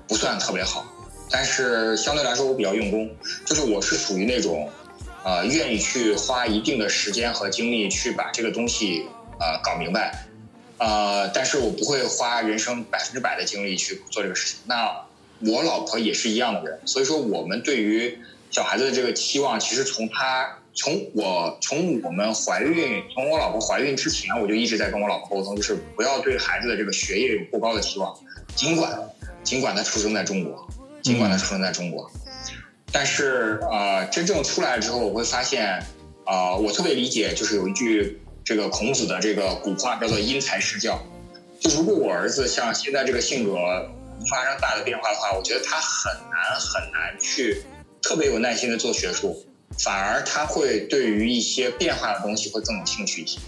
[0.07, 0.85] 不算特别好，
[1.31, 3.11] 但是相对来说我比较用功，
[3.47, 4.69] 就是我是属于那种
[5.25, 9.07] 呃愿意去花一定的时间和精力去把这个东西
[9.41, 10.27] 呃搞明白，
[10.77, 14.59] 呃，但是我不会花人生百分之百的精力去做这个事情。
[14.67, 15.07] 那
[15.41, 18.19] 我老婆也是一样的人，所以说我们对于
[18.51, 28.13] 小孩子的这个期望，其实从他从我从我们怀孕，从我老婆怀孕之前，我就一直在跟我老婆沟通，就是不要对孩子的这个学业有过高的期望，
[28.57, 28.99] 尽管
[29.45, 30.69] 尽管他出生在中国，
[31.01, 32.11] 尽管他出生在中国，
[32.91, 35.81] 但是呃，真正出来之后，我会发现，
[36.25, 41.01] 啊，我特别理解，就是有一句这个孔子的这个古话叫做“因材施教”，
[41.61, 43.55] 就如果我儿子像现在这个性格
[44.29, 47.63] 发生大的变化的话，我觉得他很难很难去
[48.03, 49.47] 特别有耐心的做学术，
[49.79, 53.39] 反而他会对于一些变化的东西会更有兴趣一些。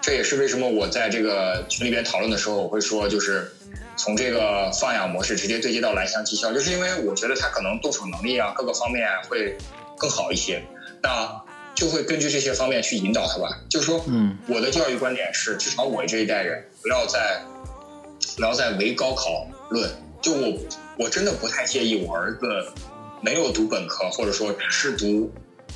[0.00, 3.52] 这也是为什么我在这个群里边讨论的时候，我会说就是
[3.96, 9.56] 从这个放养模式直接对接到蓝翔技校，就是因为我觉得他可能动手能力啊各个方面啊会
[9.96, 10.62] 更好一些，
[11.02, 11.40] 那
[11.74, 13.60] 就会根据这些方面去引导他吧。
[13.70, 17.40] 就是说，嗯，我的教育观点是，至少我这一代人不要再
[18.36, 19.88] 不要再唯高考论。
[20.20, 20.58] 就我
[20.98, 22.46] 我真的不太介意我儿子
[23.20, 25.32] 没有读本科，或者说只是读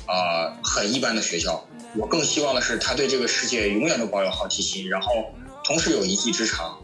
[0.07, 1.63] 啊、呃很一般的学校。
[1.95, 5.33] 我更希望的是他对这个世界永远都保有好奇心，然后
[5.63, 6.77] 同时有一技之长，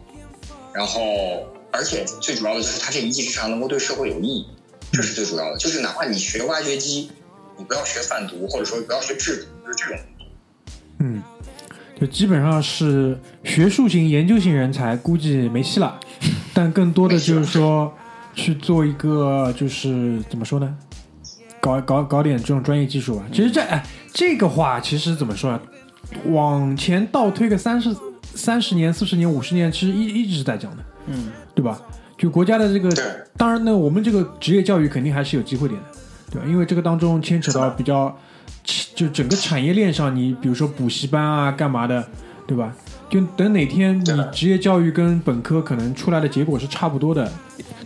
[0.72, 4.46] 然后而且最主要的就是他这一技之长能够对社会有意义，
[4.92, 5.58] 这是最主要的。
[5.58, 7.10] 就是哪怕你学挖掘机，
[7.56, 10.04] 你不要学贩毒，或者说不要学制毒，就是这种。
[10.98, 11.22] 嗯，
[12.00, 16.00] 就基本上是学术型、研究型人才，估计没戏了。
[16.52, 17.92] 但更多的就是说，
[18.34, 20.76] 去做一个就是怎么说呢？
[21.64, 23.22] 搞搞搞点这种专业技术吧。
[23.32, 25.60] 其实这哎，这个话其实怎么说呢？
[26.26, 31.80] 往前倒推个三十三十年、四十年、五十年，其实一一直是在讲的，嗯，对吧？
[32.18, 32.90] 就国家的这个，
[33.38, 35.86] 当然呢，我们这个职业教育肯定还是有机会点的，
[36.30, 36.46] 对吧？
[36.46, 38.14] 因为这个当中牵扯到比较，
[38.94, 42.06] 就整个产业链上，你比如说补习班啊，干嘛的，
[42.46, 42.72] 对吧？
[43.08, 47.30] 就等哪天你职业教育跟本科可能出来的结果是差不多的，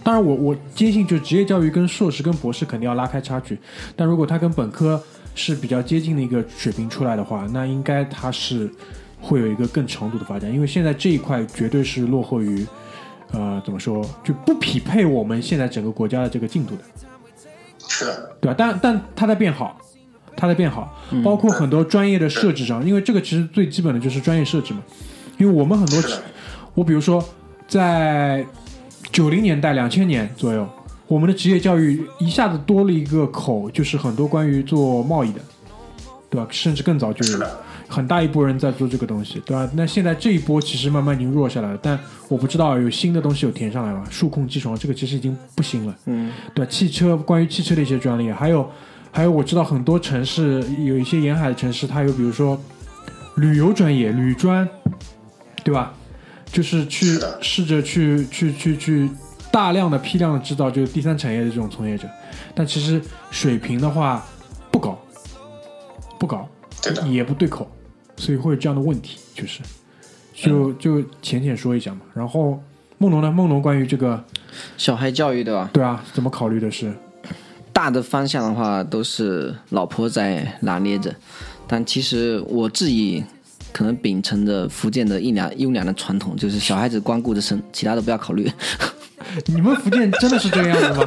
[0.03, 3.59] 当然我我坚信，就职业教育跟硕士跟博士肯定要拉开差距，
[3.95, 5.03] 但如果它跟本科
[5.35, 8.71] 是比较接近的一个水平出来的话，那应该它是
[9.21, 12.66] 会有一个更长度的发展，因为现在这一块绝对是落后于。
[13.31, 16.83] 呃，怎么说就不匹配我们现在整个国家的这个进度的，
[17.87, 18.55] 是的，对吧？
[18.57, 19.79] 但但它在变好，
[20.35, 24.81] 它在变好，包括很多专业的设置上，因为这个其实最基本的就是专业设置嘛。
[25.39, 26.03] 因为我们很多，
[26.74, 27.24] 我比如说
[27.66, 28.45] 在
[29.11, 30.68] 九零年代、两千年左右，
[31.07, 35.41] 我们的职业教育一下子多了一个口，就是很多关于做贸易的，
[36.28, 36.47] 对吧？
[36.51, 37.59] 甚至更早就是有的
[37.89, 39.70] 很大一波人在做这个东西，对吧？
[39.74, 44.05] 那现在这一波其实慢慢已经弱下来了，但我不知道有新的东西有填上来吗？
[44.11, 46.70] 数控机床这个其实已经不行了，嗯，对吧？
[46.70, 48.68] 汽车关于汽车的一些专利，还有
[49.11, 52.61] 还有我知道很多城市有一些沿海的城市，它有比如说
[53.36, 54.68] 旅游专业、旅专，
[55.69, 55.93] 对吧？
[56.51, 59.07] 就是去试着去去去去
[59.53, 62.09] 大量的批量的制造，就是第三产业的这种从业者，
[62.55, 62.99] 但其实
[63.31, 64.25] 水平的话
[64.71, 64.99] 不高，
[66.19, 66.49] 不高，
[66.83, 67.07] 对的。
[67.07, 67.71] 也不对口，
[68.16, 69.61] 所以会有这样的问题，就是
[70.35, 72.01] 就就浅浅说一下嘛。
[72.14, 72.59] 然后
[72.97, 73.31] 梦龙呢？
[73.31, 74.25] 梦龙关于这个，
[74.79, 75.69] 小孩教育对吧？
[75.71, 76.91] 对啊，怎么考虑的是？
[77.75, 81.14] 大的方向的话都是老婆在拿捏着，
[81.66, 83.23] 但其实我自己
[83.79, 88.51] 可能秉承着福建的一两优良的传统，就是小孩子光顾着生，其他的不要考虑。
[89.47, 91.05] 你们福建真的是这个样子吗？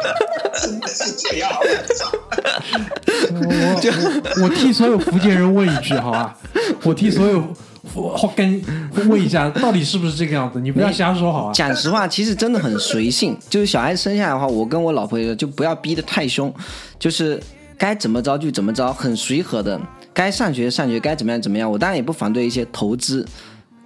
[0.88, 1.52] 是这样，
[3.34, 6.38] 我我我替所有福建人问一句，好吧？
[6.84, 7.46] 我替所有
[7.94, 8.64] 好跟
[9.10, 10.58] 问一下，到底是不是这个样子？
[10.62, 11.52] 你不要瞎说，好吧？
[11.54, 13.38] 讲实话，其实真的很随性。
[13.50, 16.54] 就是小孩子生下来的话，我跟我老婆也说，就不要逼得太凶，
[16.98, 17.38] 就是
[17.78, 19.78] 该怎么着就怎么着，很随和的。
[20.14, 21.72] 该上学上学，该怎么样怎么样。
[21.72, 23.26] 我当然也不反对一些投资，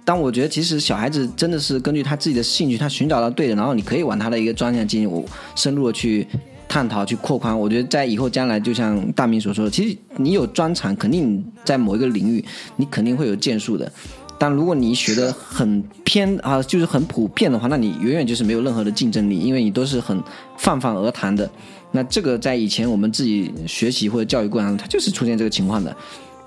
[0.04, 5.24] 但我觉得其实小孩子真的是根据他自己的兴趣，他寻找到对的，然后你可以往他的一个专项进行我
[5.54, 6.26] 深入的去
[6.68, 7.58] 探讨、去扩宽。
[7.58, 12.44] 我觉得在以后将来，就像大明所说的，其实你有专长，肯定在某一个领域，
[12.76, 13.90] 你肯定会有建树的。
[14.38, 20.22] 但如果你学的很偏啊，就是很普遍的话，那你远远就是没有任何的竞争力，因为你都是很
[20.58, 21.50] 泛泛而谈的。
[21.92, 25.94] 那这个在以前我们自己学习或者教育过程中，它就是出现这个情况的。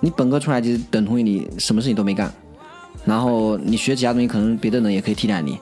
[0.02, 2.34] 你本科出来，就是等同于你什么事情都没干，
[3.04, 5.58] 然后你学其他东西，可能别的人也可以替代你，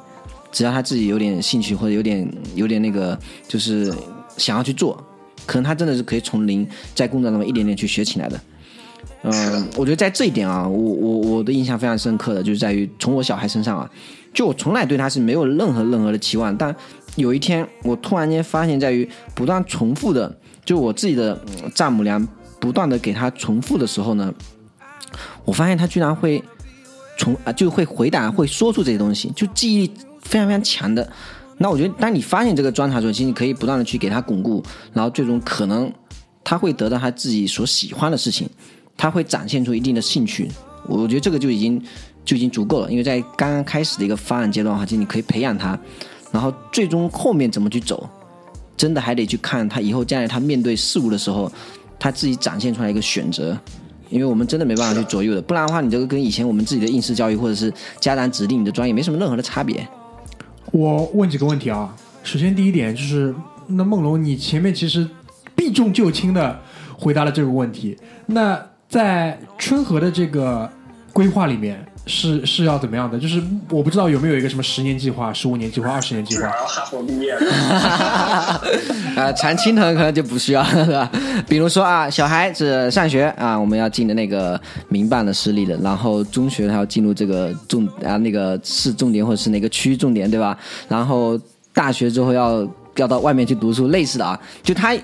[0.52, 3.18] 只要他自己有点兴趣或者有点有点那个，
[3.48, 3.92] 就是
[4.38, 5.04] 想要去做，
[5.48, 8.40] 可能他真的是可以从零在工作当中一点点去学起来的。
[9.24, 13.90] 嗯，我觉得在这一点啊，我我我的印象非常深刻的就是在于从我小孩身上啊，
[14.32, 16.74] 就我从来对他是没有任何任何的期望，但
[17.18, 21.38] 有一天我突然间发现，在于不断重复的，就我自己的
[21.76, 22.26] 丈母娘
[22.60, 24.34] 不断的给他重复的时候呢，
[25.44, 26.42] 我发现他居然会
[27.18, 31.12] 从啊就会回答，会说出这些东西，就记忆力非常非常强的。
[31.58, 34.64] 那我觉得，当你发现这个专长的时候，其实你可以不断的去给他巩固，
[34.94, 35.92] 然后最终可能
[36.44, 38.48] 他会得到他自己所喜欢的事情，
[38.96, 40.48] 他会展现出一定的兴趣。
[40.86, 41.82] 我觉得这个就已经
[42.24, 45.78] 就已经足够了，因为在刚刚开始的一个发展阶段的话，其实你可以培养他，
[46.38, 48.08] 然后最终后面怎么去走，
[48.78, 51.52] 真的还得去看他以后将来他面对事物的时候，
[51.98, 53.58] 他自己展现出来一个选择。
[54.10, 59.86] 因为我们真的没办法去左右的，不然的话，你这个跟以前我们自己的应试教育或者是家长指定你的专业没什么任何的差别。
[60.72, 61.96] 我问几个问题啊。
[62.24, 63.34] 首先第一点就是，
[63.66, 65.10] 那梦龙，你前面其实
[65.56, 66.60] 避重就轻的
[67.00, 67.98] 回答了这个问题。
[68.28, 70.70] 那在春和的这个
[71.12, 73.20] 规划里面是是要怎么样的？
[73.20, 77.52] 就是我不知道有没有一个什么十年计划、十五年计划、二十年计划哈佛毕业的。
[79.22, 81.12] 啊， 常青藤可能就不需要了，是吧？
[81.48, 90.58] 比如说啊，小孩子上学啊，我们要进的那个民办的私立的，然后中学他要进入这个重啊那个市重点或者是哪个区重点，对吧？
[90.88, 91.40] 然后
[91.74, 94.96] 大学之后要要到外面去读书，类似的啊，就他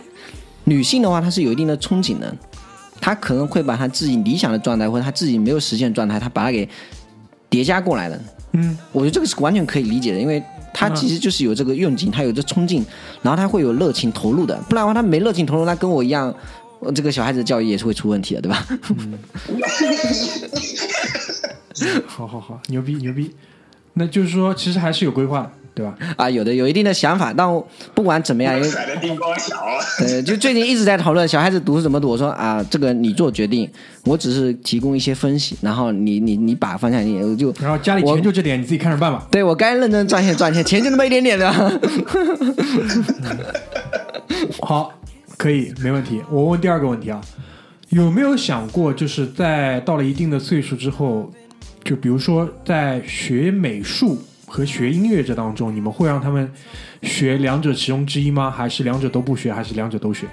[0.66, 2.34] 女性的话，她是有一定的憧憬的，
[3.04, 6.68] 她可能会把他自己理想的状态或者他自己没有实现的状态，他把它给
[7.50, 8.18] 叠加过来的。
[8.54, 10.42] 嗯，我觉得这个是完全可以理解的，因为
[10.74, 12.82] 他其实就是有这个愿景，他有这冲劲，
[13.22, 16.34] 然后他会有热情投入的，不然的话他没热情投入，那跟我一样，
[16.80, 18.66] 呃这个小孩子的教育也是会出问题的，对吧？
[22.08, 23.36] 好好 好，牛逼牛逼。
[23.96, 25.96] 那就是说，其实还是有规划的，对吧？
[26.16, 29.56] 啊，有的有一定的想法，但我不管怎么样，因为甩的地方小，
[30.06, 32.10] 呃，就最近一直在讨论小孩子读是怎么读。
[32.10, 33.68] 我说啊，这个你做决定，
[34.06, 39.28] 我只是提供一些分析，然后你你你把方向你就然后家里钱就这点，你自己看着办吧。
[39.32, 41.52] 对我该认真赚钱 赚钱，钱就那么一点点的。
[44.62, 44.94] 好，
[45.38, 46.22] 可以，没问题。
[46.30, 47.20] 我问第二个问题啊，
[47.90, 51.32] 有没有想过，就是在到了一定的岁数之后，
[51.84, 54.18] 就比如说在学美术
[54.54, 56.54] 和学音乐这当中，你们会让他们
[57.02, 58.52] 学两者其中之一吗？
[58.52, 59.52] 还是两者都不学？
[59.52, 60.28] 还是两者都学？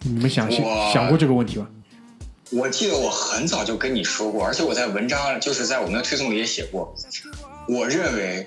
[0.00, 0.50] 你们想
[0.92, 1.68] 想过这个问题吗？
[2.50, 6.92] 我记得我很早就跟你说过，而且我在文章就是在我们的推送里也写过，
[7.68, 8.44] 我认为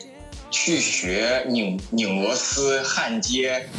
[0.52, 3.70] 去学拧拧螺丝、焊接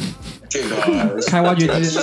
[0.49, 1.99] 这个 开挖掘机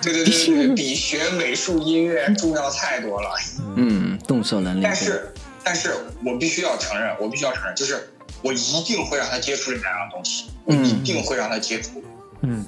[0.00, 3.28] 对对对，比学美术音乐重要太多了。
[3.76, 4.80] 嗯，动手能力。
[4.82, 5.34] 但是，
[5.68, 5.94] 但是
[6.24, 8.08] 我必须要承认，我必须要承认，就是
[8.40, 12.02] 我一定会让他接触这两样东西，我一定会让他接触，
[12.40, 12.64] 嗯，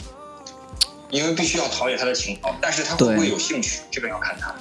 [1.09, 2.55] 因为必须要陶冶他的情操。
[2.61, 4.55] 但是他会不会有兴趣，这个要看他。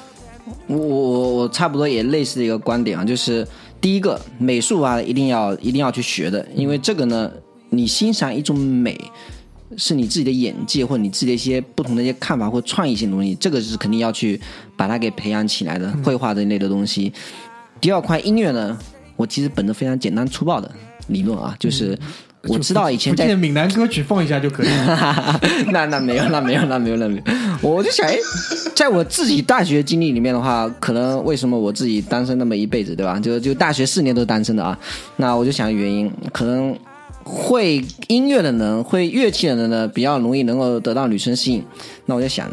[0.67, 3.45] 我我我我差不多也类似的一个观点啊，就是
[3.81, 7.29] 第一个美术啊，一定要一定要去学的，因为这个呢，
[7.71, 8.97] 你欣赏一种美，
[9.75, 14.39] 是你自己的眼界或者你自己的一些不同的一些看法或创意性的东西，这个是肯定要去
[14.77, 17.11] 把它给培养起来的，绘画这一类的东西。
[17.81, 18.77] 第二块音乐呢，
[19.15, 20.69] 我其实本着非常简单粗暴的
[21.07, 21.97] 理论啊，就是
[22.43, 25.39] 我知道以前在闽南歌曲放一下就可以了。
[25.71, 27.23] 那那没有，那没有，那没有，那没有。
[27.61, 28.15] 我就想，哎，
[28.73, 33.19] 在我自己大学经历里面的话，可能为什么我自己单身那么一辈子，对吧？
[33.19, 34.77] 就就大学四年都是单身的啊。
[35.17, 36.73] 那我就想原因，可能
[37.23, 41.61] 会音乐的人，会乐器的人呢，比较容易能够得到女生吸引。
[42.05, 42.49] 那我就想，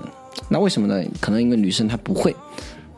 [0.49, 1.01] 那为什么呢？
[1.21, 2.35] 可能因为女生她不会。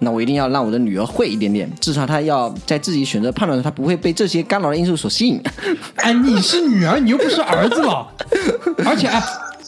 [0.01, 5.41] 那我一定要让我的女儿会一点点，至少她要在自己选择判断的时候，她不会被这些干扰的因素所吸引。
[5.97, 8.07] 哎，你是女儿，你又不是儿子了。
[8.87, 9.23] 而且，哎，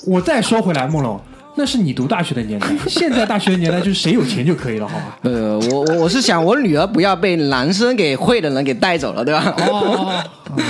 [0.07, 1.21] 我再说回来，梦龙，
[1.57, 5.19] 那是你读大学的年代，现在大学的年代就是谁有钱就可以了，好吧？
[5.23, 9.53] 呃，我我我是想我女儿不要被男生给会的人给带走了，对吧？
[9.59, 10.27] 哦哦哦，啊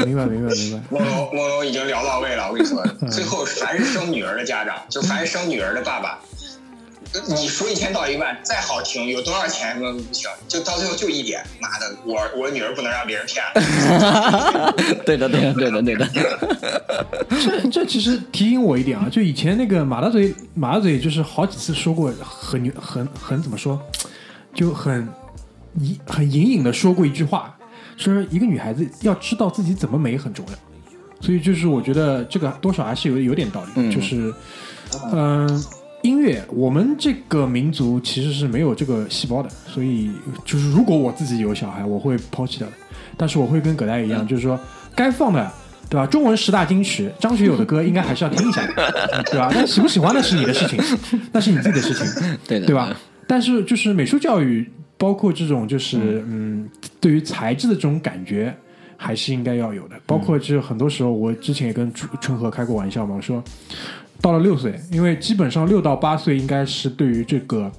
[0.07, 0.81] 明白明白明白。
[0.91, 6.19] 梦龙梦龙已经聊到位了，我跟你说，最后凡是生女儿的家长，就凡是生女儿的爸爸，
[7.29, 14.73] 你说一千道一万，再好听，有多少钱都不行，就到最后就一点，妈的，我我女儿不能让别人骗了。
[15.05, 16.09] 对的，对的，对的，对的。
[17.29, 23.81] 这这其实提醒我一点啊，就以前那个马大嘴，马大嘴就是好几次说过很牛很很怎么说，
[24.55, 25.09] 就很
[25.79, 27.57] 隐很隐隐的说过一句话，
[27.97, 30.53] 说一个女孩子要知道自己怎么美很重要。
[31.21, 34.33] 所以就是我觉得这个多少还是有有点道理，嗯就是
[35.13, 35.65] 嗯、
[36.03, 40.11] 音乐我们这个民族其实是没有这个细胞的，所以
[40.45, 42.73] 就是如果我自己有小孩，我会抛弃掉的。
[43.17, 44.59] 但是我会跟葛大爷一样，就是说
[44.95, 45.51] 该放的
[45.91, 46.07] 对吧？
[46.07, 49.51] 中文十大金曲，张学友的歌应该还是要听一下的， 对吧？
[49.53, 50.79] 但喜不喜欢那是你的事情，
[51.33, 52.97] 那是你自己的事情， 对的，对吧？
[53.27, 56.69] 但是就是美术教育，包括这种就是嗯，
[57.01, 58.57] 对于材质的这种感觉，
[58.97, 59.97] 还是应该要有的。
[60.07, 63.43] 包括就是很多时候，我之前也跟春春和开过玩笑嘛，我说
[64.21, 67.71] 到了六岁，因为基本上六到八岁应该是对于这个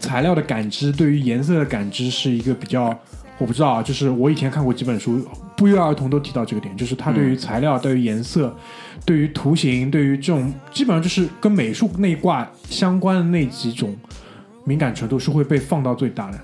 [0.00, 2.98] 材料的感知，对于颜色的感知是一个比较。
[3.38, 5.20] 我不知道啊，就是我以前看过几本书，
[5.56, 8.54] 不约而同都提到这个点，就是他对于材料、对于颜色、
[9.04, 13.96] 对于图形、对于这种基本上就是跟美术那一挂相关的那几种
[14.62, 16.38] 敏感程度是会被放到最大的。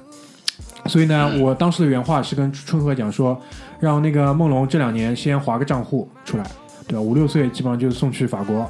[0.86, 3.40] 所以呢，我当时的原话是跟春和讲说，
[3.78, 6.44] 让那个梦龙这两年先划个账户出来，
[6.88, 7.00] 对吧？
[7.00, 8.68] 五六岁基本上就送去法国，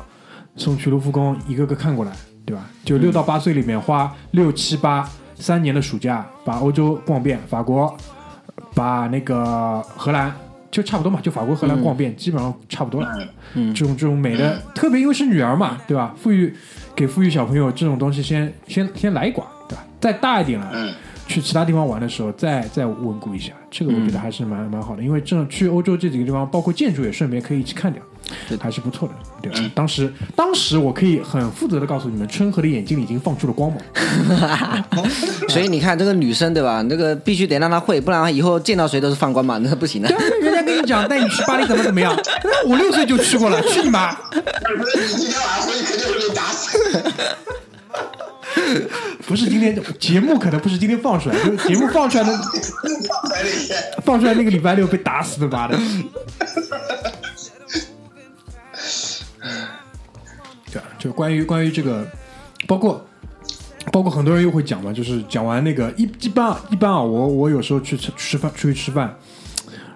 [0.59, 2.12] 送去卢浮宫，一个个看过来，
[2.44, 2.68] 对吧？
[2.84, 7.96] 就六到八岁里面花六七八三年的暑假，把欧洲逛遍，法国。
[8.74, 10.32] 把那个荷兰
[10.70, 13.09] 就差不多嘛，就法国、荷兰逛遍，基本上差不多了。
[13.54, 16.14] 嗯，这种这种美的，特别因为是女儿嘛，对吧？
[16.16, 16.54] 富裕
[16.94, 19.84] 给富裕小朋友这种东西，先先先来一管，对吧？
[20.00, 20.92] 再大一点了，嗯，
[21.26, 25.02] 去其他地方玩的时候，再再稳固一下，这个我觉得还是蛮蛮好的。
[25.02, 28.00] 因为这去欧洲这几个地方，包括建筑也顺便可以一起看掉，
[28.61, 29.70] 还是不错的，对吧？
[29.74, 33.81] 当时当时我可以很负责的告诉你们，春和的眼睛里已经放出了光芒。
[35.49, 36.83] 所以你看这个女生对吧？
[36.83, 40.09] 那个必须得让她会，不然以后见到谁都是放光嘛，那不行的。
[40.41, 42.16] 人家跟你讲 带你去巴黎怎么怎么样，
[42.66, 44.11] 我六岁就去过了，去你妈！
[44.11, 44.43] 你
[45.16, 46.79] 今天晚上回去肯定会被打死。
[49.26, 52.33] 不是今天节目可能不是今天放出来，就节目放出来的
[54.05, 55.79] 放出来那个礼拜六被打死的妈的。
[61.12, 62.06] 关于关于这个，
[62.66, 63.06] 包括
[63.92, 69.16] 包括很多人又会讲嘛，就是讲完那个一一般啊一般啊，我我有时候去吃吃饭出去吃饭，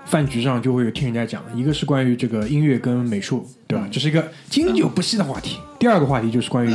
[0.07, 3.87] 饭局上就会有听人家讲，一个是关于这个音乐跟美术，对吧？
[3.91, 5.59] 这是一个经久不息的话题。
[5.79, 6.75] 第二个话题就是关于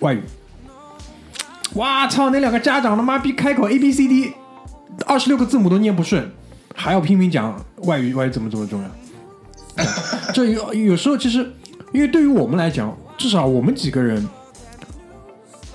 [0.00, 0.22] 外语。
[1.74, 2.30] 哇操！
[2.30, 4.32] 那两个家长他妈逼开口 A B C D，
[5.06, 6.30] 二十六个字母都念不顺，
[6.74, 8.88] 还要拼命讲外语，外语怎么怎么重要？
[10.32, 11.52] 这有有时候其实，
[11.92, 14.28] 因为对于我们来讲，至少我们几个人，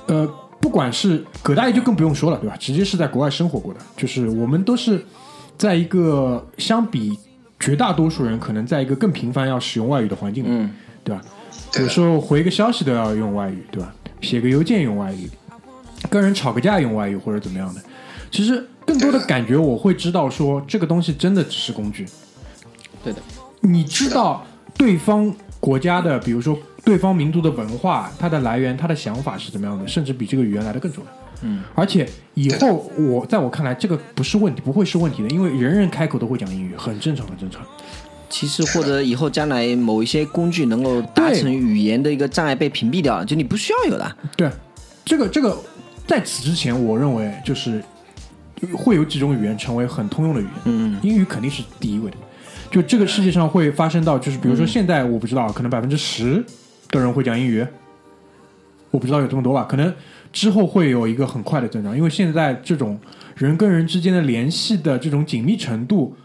[0.06, 0.32] 呃，
[0.62, 2.56] 不管是葛大爷就更不用说了，对吧？
[2.58, 5.04] 直接是在国外生活过的，就是我们都是
[5.58, 7.18] 在一个相比
[7.60, 10.70] 绝大多数人可能在一个更频繁要使用外语的环境里，嗯
[11.04, 11.22] 对吧？
[11.80, 13.92] 有时候回个消息都要用外语，对吧？
[14.22, 15.28] 写个邮件用外语，
[16.08, 17.82] 跟人吵个架用外语或者怎么样的。
[18.30, 22.06] 其实更多的感觉，我会知道说这个东西真的只是工具。
[23.04, 23.20] 对的，
[23.62, 24.46] 你知道
[24.78, 25.34] 对方
[25.70, 31.12] 国家的，比如说对方民族的文化，它的来源、它的想法是怎么样的，甚至比这个语言来的更重要。
[31.44, 37.62] 嗯，而且以后我在我看来，这个不是问题，不会是问题的，因为人人开口都会讲英语，很正常，很正常。
[38.32, 44.18] 其实或者以后将来某一些工具能够达成语言的一个障碍被屏蔽掉了，就你不需要有了。
[44.36, 44.50] 对，
[45.06, 45.56] 这个这个，
[46.08, 47.80] 在此之前，我认为就是
[48.76, 50.54] 会有几种语言成为很通用的语言。
[50.66, 52.18] 嗯，英语肯定是第一位的。
[52.72, 56.44] 就这个世界上会发生到，就是比如说现在我不知道，可能百分之十
[56.90, 57.66] 的人会讲英语，
[58.92, 59.64] 我不知道有这么多吧？
[59.64, 59.94] 可能
[60.32, 63.00] 之后会有一个很快的增长，因为现在这种
[63.36, 66.16] 人跟人之间的联系的这种紧密程度，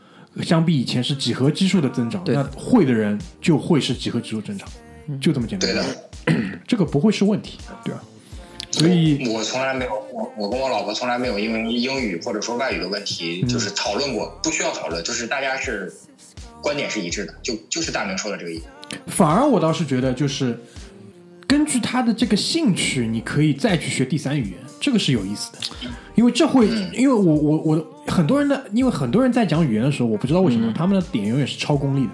[0.42, 4.68] 相比以前是几何基数的增长，那会的人就会是几何基数增长，
[5.20, 5.70] 就这么简单。
[5.70, 8.03] 对的，这个不会是问题，对吧？
[8.70, 15.92] 所以我从来没有，我我跟我老婆从来没有因为英语或者说外语的问题嗯就是讨论过，不需要讨论，就是大家是
[16.65, 18.65] 观点是一致的，就就是大明说的这个意思。
[19.07, 20.59] 反而我倒是觉得，就是
[21.47, 25.59] 根据他的这个兴趣，你可以再去学第三语言，这个是有意思的，
[26.15, 32.12] 因为这会，因为我我我很多人的，因为很多人在讲语言的时候，我不知道为什么、他们的点永远是超功利的。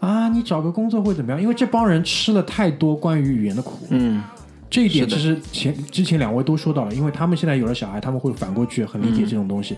[0.00, 1.40] 啊，你找个工作会怎么样？
[1.40, 3.86] 因为这帮人吃了太多关于语言的苦。
[3.90, 4.22] 嗯，
[4.70, 9.76] 这一点其实前之前两位都说到了，因为他们现在有了小孩，他们会反过去很理解这种东西，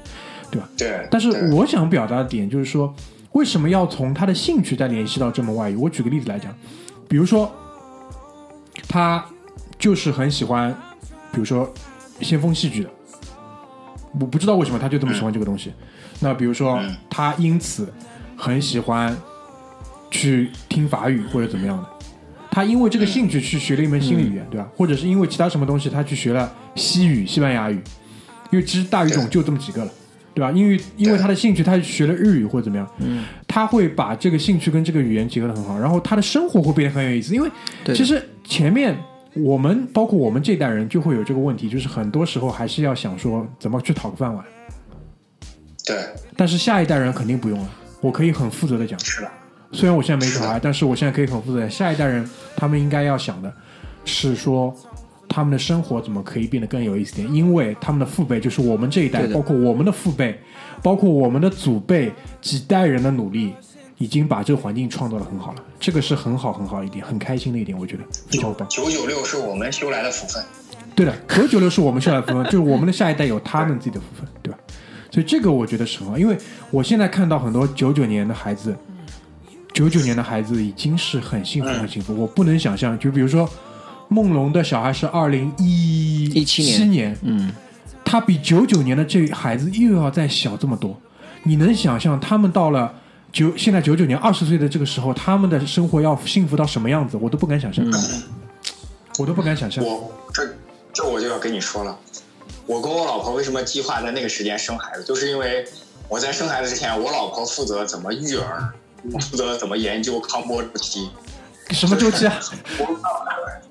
[0.50, 0.68] 对吧？
[0.76, 2.92] 对，但是我想表达的点就是说，
[3.32, 5.76] 为什么要从他的兴趣再联系到这门外语？
[5.76, 6.54] 我举个例子来讲，
[7.08, 7.50] 比如说，
[8.88, 9.24] 他
[9.78, 10.74] 就是很喜欢，
[11.30, 11.72] 比如说
[12.20, 12.90] 先锋戏剧的，
[14.18, 15.72] 我不知道为什么他就这么喜欢这个东西。
[16.20, 17.92] 那比如说嗯，他因此
[18.36, 19.16] 很喜欢
[20.10, 21.86] 去听法语或者怎么样的。
[22.50, 24.68] 他因为这个兴趣去学了一门新的语言，对吧？
[24.76, 27.80] 或者是因为其他什么东西，他去学了西语、西班牙语，
[28.50, 29.92] 因为其实大语种就这么几个了，
[30.38, 30.52] 对吧？
[30.52, 37.34] 因为因为他的兴趣，他学了日语或者怎么样，嗯，他会把这个兴趣跟这个语言结合的很好，然后他的生活会变得很有意思。
[37.34, 37.50] 因为
[37.86, 38.96] 其实前面
[39.34, 44.44] 我们包括我们这代人就会有这个问题，就是很多时候还是要想说怎么去讨个饭碗，
[45.84, 45.96] 对，
[46.36, 47.68] 但是下一代人肯定不用了。
[48.00, 49.30] 我可以很负责的讲，是的，
[49.72, 51.68] 虽然我现在没小孩，但是我现在可以很负责。
[51.68, 52.24] 下一代人
[52.54, 53.52] 他们应该要想的
[54.04, 54.72] 是说，
[55.28, 57.32] 他们的生活怎么可以变得更有意思点？
[57.32, 60.38] 因为他们的父辈就是我们这一代，包括我们的父辈，
[60.82, 63.52] 包括我们的祖辈几代人的努力，
[63.98, 65.64] 已经把这个环境创造的很好了。
[65.78, 68.66] 这个是很好很好一点，很开心的一点，我觉得非常棒。
[68.68, 70.42] 九九六是我们修来的福分。
[70.94, 74.58] 对的，九九六是我们修来的福分，就是我们的下一代有他们自己的福分，对吧？
[75.10, 76.36] 所以这个我觉得是很好，因为
[76.70, 78.76] 我现在看到很多九九年的孩子，
[79.72, 83.48] 九九年的孩子已经是很幸福很幸福，我不能想象，就比如说
[84.08, 86.44] 梦龙的小孩是二零一17年。
[86.44, 87.52] 七年，嗯，
[88.04, 90.98] 他比九九年的这孩子又要再小这么多，
[91.42, 92.92] 你能想象他们到了
[93.30, 97.84] 九现在九九年二十岁的这个时候，他们的生活要幸福到什么样子，我都不敢想象，
[99.18, 99.84] 我都不敢想象。
[99.84, 100.48] 我这
[100.92, 101.98] 这我就要跟你说了，
[102.66, 105.64] 我跟我老婆为什么计划在那个时间生孩子，就是因为
[106.08, 108.72] 我在生孩子之前，我老婆负责怎么育儿，
[109.20, 111.10] 负责怎么研究康波周期。
[111.70, 112.40] 什么周期啊？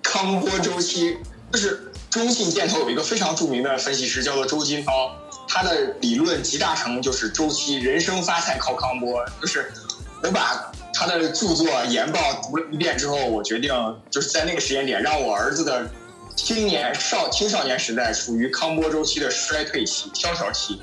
[0.03, 1.17] 康波周期
[1.51, 5.11] 就是中信建投有一个非常著名的分析师叫做周金涛，
[5.47, 9.25] 他的理论集大成就是周期，人生发财靠康波。
[9.41, 9.71] 就是
[10.23, 13.71] 我把他的著作研报读了一遍之后，我决定
[14.09, 15.89] 就是在那个时间点让我儿子的
[16.35, 20.81] 青年少青少年时代处于康波周期的衰退期、萧条期。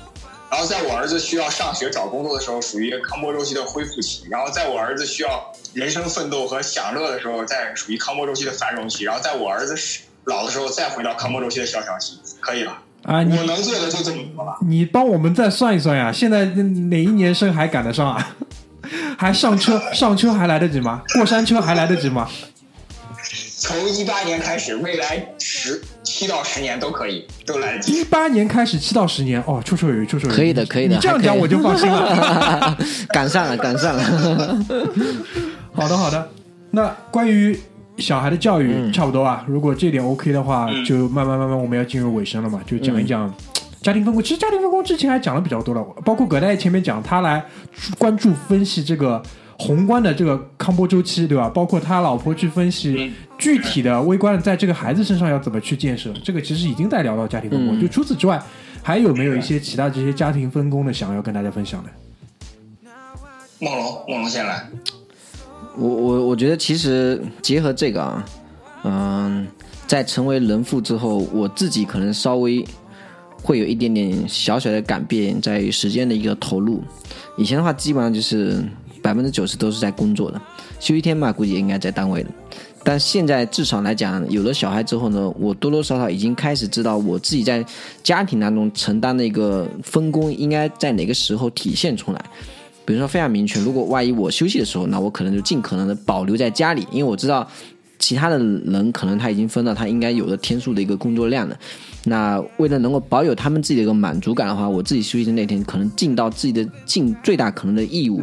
[0.55, 9.75] 然后在我儿子需要上学找工作的时候，属于康波周期的恢复期；然后在我儿子需要人生奋斗和享乐的时候，在属于康波周期的繁荣期；然后在我儿子
[10.23, 12.17] 老的时候，再回到康波周期的萧条期。
[12.39, 12.71] 可以了，
[13.03, 14.55] 啊，你我能做的就这么多了。
[14.65, 16.09] 你帮我们再算一算呀？
[16.09, 18.35] 现在哪一年生还赶得上啊？
[19.19, 21.01] 还上车上车还来得及吗？
[21.15, 22.29] 过山车还来得及吗？
[23.65, 27.93] 从一八年开始，未来十七到十年都可以，都来得及。
[27.93, 30.35] 一八年开始，七到十年，哦，绰绰有余，绰绰有余。
[30.35, 30.93] 可以的，可以的。
[30.93, 32.77] 你这样讲我就放心了。
[33.09, 34.03] 赶上了，赶上了。
[35.73, 36.29] 好的，好的。
[36.69, 37.59] 那关于
[37.97, 39.43] 小孩的教育，嗯差不多啊。
[39.47, 43.33] 如果这点 OK 的话，就慢慢慢慢我们要进入尾声了嘛，就讲一讲
[43.81, 44.21] 家庭分工。
[44.21, 47.43] 其实家庭分工之前还讲了比较多了，包括葛大爷前面讲他来
[47.97, 49.23] 关注分析这个
[49.57, 51.49] 宏观的这个康波周期，对吧？
[51.49, 57.77] 包括他老婆去分析具体的微观的，在这个孩子身上要怎么去建设，这个其实已经在聊到家庭分工。
[57.77, 58.41] 嗯就除此之外，
[58.83, 61.89] 还有没有一些其他这些家庭分工的想要跟大家分享的？
[63.59, 64.67] 梦龙，梦龙先来。
[65.77, 68.25] 我我我觉得其实结合这个啊，
[68.83, 69.47] 嗯，
[69.87, 72.65] 在成为人父之后，我自己可能稍微
[73.41, 76.83] 会有一点点小小的改变，在于时间的一个投入。
[77.37, 78.63] 以前的话，基本上就是
[79.05, 80.41] 百分之九十都是在工作的，
[80.79, 82.29] 休一天嘛，估计应该在单位的。
[82.83, 87.63] 但现在至少来讲，有了小孩之后呢，我多多少少已经开始知道我自己在
[88.01, 92.25] 家庭当中承担的一个分工应该在哪个时候体现出来。
[92.83, 97.47] 比如说非常明确，如果万一我休息的时候，那我可能就尽可能的保留在家里，因为我知道
[97.99, 101.55] 其他的人可能他已经分到他应该有的天数的一个工作量了。
[102.05, 108.21] 那为了能够保有他们自己的一个满足感的话，我自己休息的那天可能尽到自己的尽最大可能的义务，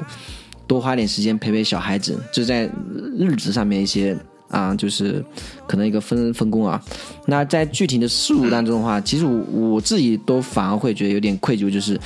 [0.67, 2.71] 多花点时间陪陪小孩子，就在
[3.19, 4.17] 日子上面一些
[4.49, 5.25] 啊，就是
[5.67, 6.83] 可能一个分分工啊。
[7.27, 11.99] 那在具体的事务当中的话，其实我我自己都反而会觉得有点愧疚，就是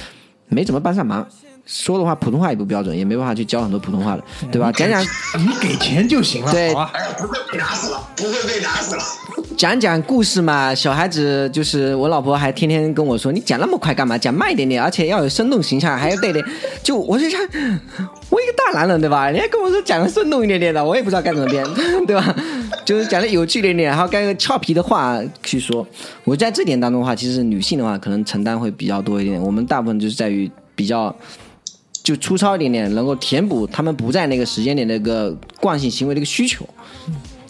[0.48, 1.26] 没怎么帮上忙。
[1.66, 4.70] 说的话普通话也不标准，也没办法去教很多普通话的，对吧？
[4.70, 6.90] 讲讲你给钱就行了，对吧？
[6.94, 9.02] 哎呀，不会被打死了，不会被打死了。
[9.56, 14.16] 讲讲故事嘛，小孩子就是我老婆还天天跟我说，你讲那么快干嘛？
[14.16, 16.44] 讲慢一点点，而且要有生动形象，还要带点。
[16.84, 19.28] 就我就想，我一个大男人对吧？
[19.28, 21.66] 人家跟我说讲的生动一点点的，我也不知道该怎么编，
[22.06, 22.32] 对吧？
[22.86, 25.84] 就是讲的有趣一点点，还要该俏皮的话去说。
[26.22, 31.12] 我在这点当中的话，其实女性的话可能承担会比较多一点，我们大部分就是在于比较。
[32.06, 36.64] 就粗糙一点点，能够填补他们不在那个时间点的一个惯性行为的一个需求。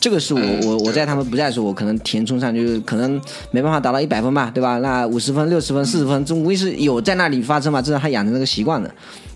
[0.01, 4.79] 这个是我我我在他们不在的时候，我可能填充上就是可能没办法达到一百分吧，对吧？
[4.79, 8.91] 那五十分、六十分、四十分，总归是有在那里发生嘛，至少他养成这个习惯的。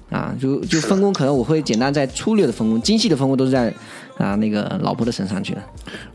[0.08, 3.70] 啊，就就分工可能我会简单在粗略的分工，精细的分工都是在
[4.16, 5.62] 啊那个老婆的身上去的。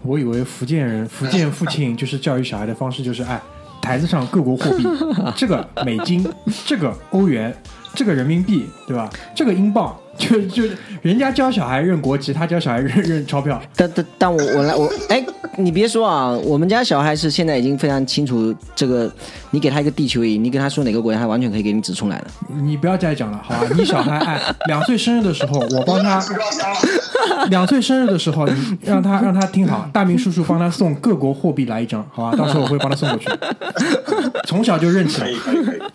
[0.02, 3.40] 我以为福建人、福建父亲就是教育小孩的方式，就是哎，
[3.84, 4.84] 台子上各国货币，
[5.38, 6.26] 这个美金，
[6.66, 7.56] 这个欧元，
[7.96, 9.10] 这个人民币，对吧？
[9.34, 10.64] 这个英镑， 就就
[11.02, 13.62] 人家教小孩认国籍，他教小孩认认钞票。
[13.76, 15.26] 但但但我我来我哎，
[15.58, 19.12] 你别说啊，我们家小孩是现在已经非常清楚这个，
[19.52, 22.28] 你给他一个地球仪，你跟他说哪个国家，他完全可以给你指出来的。
[22.64, 23.68] 你不要再讲了，好吧？
[23.76, 26.24] 你小孩哎，两岁生日的时候，我帮他
[27.50, 32.38] 两岁生日的时候，你让他让他听好，大明叔叔帮他送各国货币来一张，好吧？
[32.38, 33.28] 到时候我会帮他送过去。
[34.48, 35.88] 从小就认起来可以，可以，可以，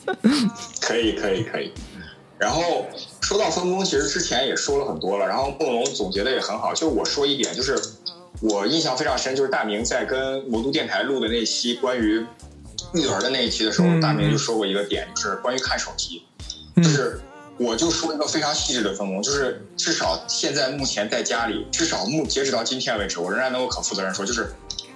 [0.80, 1.72] 可以，可以，可以。
[2.40, 2.86] 然后
[3.20, 6.72] 说到分工，其实之前也说了很多了，然后梦龙总结的也很好。
[6.72, 7.78] 就我说一点，就是
[8.40, 12.24] 我印象非常深，就是大明在跟魔都电台录的那期关于
[12.94, 16.22] 育儿的那一期的时候，嗯大明就说过一个点，就是关于看手机，
[16.76, 17.20] 就是
[17.58, 24.48] 我就说一个非常细致的分工，就是至少现在目前在家里，至少目截止到今天为止，我仍然能够很负责任说，就是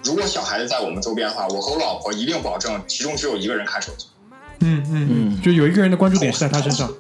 [0.03, 4.07] 如果小孩子在我们周边的话，我和我老婆一定保证其中只有一个人看手机。
[4.61, 6.91] 嗯嗯嗯，就有一个人的关注点是在他身上。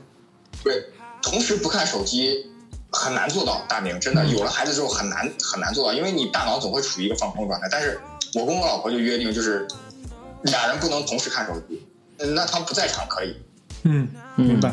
[0.64, 0.84] 对，
[1.22, 2.50] 同时不看手机
[2.90, 3.64] 很难做到。
[3.68, 7.68] 大明真的有了孩子之后很难很难做到，因为你大脑总会处于一个放空状态。
[7.70, 8.00] 但是
[8.34, 9.68] 我跟我老婆就约定，就是
[10.42, 11.86] 俩人不能同时看手机。
[12.16, 13.36] 嗯那他不在场可以，
[13.82, 14.72] 嗯，明白。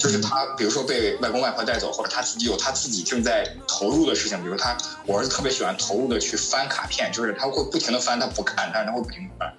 [0.00, 4.74] 就是他比如说被外公外婆带走，或者他自己有他自己正在投入的事情，比如他
[5.04, 9.54] 我儿子特别喜欢投入的去翻卡片，就是他会不停的翻，他不看，但是他会不停的翻。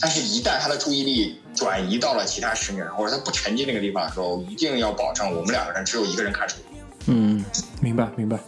[0.00, 6.80] 但是，一旦他的注意力转移到了其他事情上，或者他不沉浸那个地方的时候，一定要保证我们两个人只有一个人看手机。
[7.06, 7.44] 嗯，
[7.80, 8.38] 明白，明白，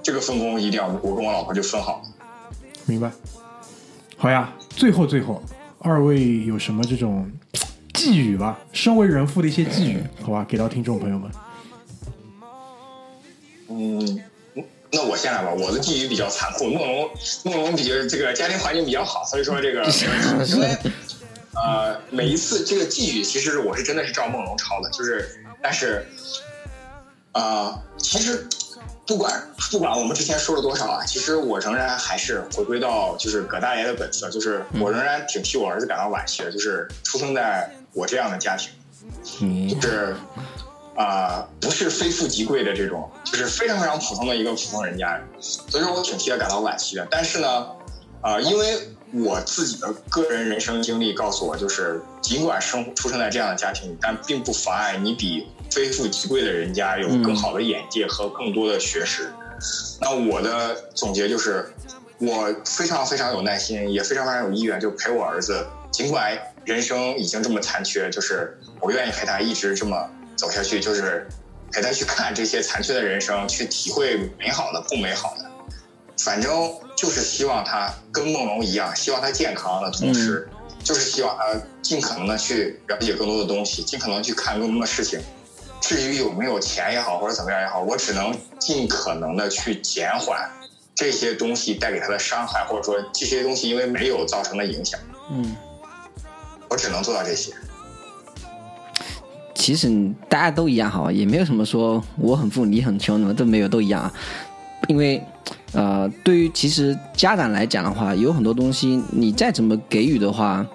[0.00, 2.08] 这个分工一定要我跟我老婆就分好了。
[2.86, 3.10] 明白。
[4.16, 5.42] 好呀，最后最后，
[5.80, 7.30] 二位有什么这种
[8.00, 8.58] 寄语吧？
[8.72, 11.30] 身为人父的一些寄语，好吧，给到听众朋友们。
[13.68, 14.22] 嗯，
[14.90, 15.52] 那我先来吧。
[15.52, 17.10] 我的寄语比较残酷，梦龙
[17.44, 19.84] 梦龙比较这个家庭环境比较好，所以说这个。
[20.46, 20.76] 因为
[21.52, 26.06] 呃，每一次这个寄语，其实我是真的是照梦龙抄的，就是但是
[27.32, 28.48] 啊、呃其实
[29.06, 38.70] 不管不管我们之前说了多少啊，其实我仍然还是回归到就是葛大爷的本色，就是我仍然挺替我儿子感到惋惜的，就是出生在我这样的家庭。
[39.40, 40.16] 嗯就是
[40.96, 47.08] 啊、不是非富即贵的这种，就是非常非常普通的一个普通人家，所以说我挺替他感到惋惜的。
[47.10, 47.66] 但是呢，
[48.20, 59.32] 啊、因为我自己的个人人生经历告诉我，就是尽管生出生在这样的家庭，但并不妨碍你比非富即贵的人家有更好的眼界和更多的学识。
[60.00, 61.72] 那我的总结就是，
[62.18, 71.26] 我非常非常有耐心，也非常非常有意愿，就陪我儿子，尽管人生已经这么残缺，就是我愿意陪他一直这么走下去，就是
[71.72, 75.50] 陪他去看这些残缺的人生，去体会美好的、不美好的。
[76.22, 76.52] 反正
[76.96, 80.46] 就是希望他跟梦龙一样，希望他健康的同时，
[80.84, 85.18] 就是希望他尽可能的去了解更多的东西，尽可能去看更多的事情。
[85.80, 90.46] 至于有没有钱也好，或者怎么样也好，我只能尽可能的去减缓
[90.94, 95.00] 这些东西带给他的伤害，或者说这些东西因为没有造成的影响。
[95.30, 95.56] 嗯，
[96.70, 97.52] 我只能做到这些。
[99.54, 104.12] 其实大家都一样，好，也没有什么说我很富你很穷，什么都没有，都一样啊。
[104.88, 105.22] 因为
[105.72, 110.66] 呃，对于其实家长来讲的话，有很多东西你再怎么给予的话，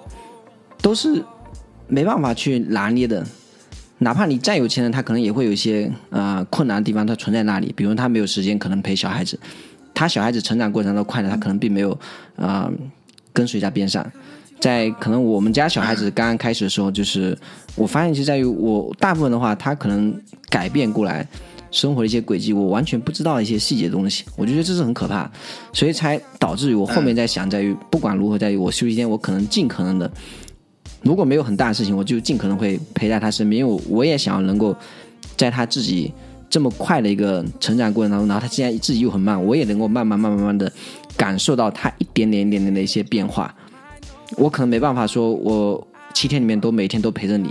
[0.80, 1.24] 都是
[1.88, 3.26] 没办法去拿捏的。
[3.98, 7.72] 哪怕你再有钱人，他可能也会有一些呃困难的地方，他存在那里。
[7.76, 9.38] 比如他没有时间，可能陪小孩子，
[9.92, 11.90] 他小孩子成长过程中的快乐，他可能并没有
[12.36, 12.72] 啊、呃
[13.32, 14.06] 跟随在边上。
[14.58, 17.36] 在可能我们家小孩子刚刚开始的时候，就是
[17.74, 20.14] 我发现是在于我大部分的话，他可能
[20.48, 21.26] 改变过来
[21.70, 25.30] 生活的一些轨迹，我完全不知道一些细节的东西，我就觉得这是很可怕，
[25.72, 30.10] 所以才导致于我后面在想，在于不管如何，在于我休息天，我可能尽可能的，
[31.02, 34.74] 如果没有很大的事情，我就尽可能会陪在他身边，因为我我也想要能够
[35.36, 36.10] 在他自己
[36.48, 40.72] 这么快的一个成长过程当中，然后他现在自己又很慢，我也能够慢慢慢慢慢的
[41.16, 43.54] 感受到他一点点一点点的一些变化。
[44.36, 47.50] 我可能没办法说，我七天里面都每天都陪着你，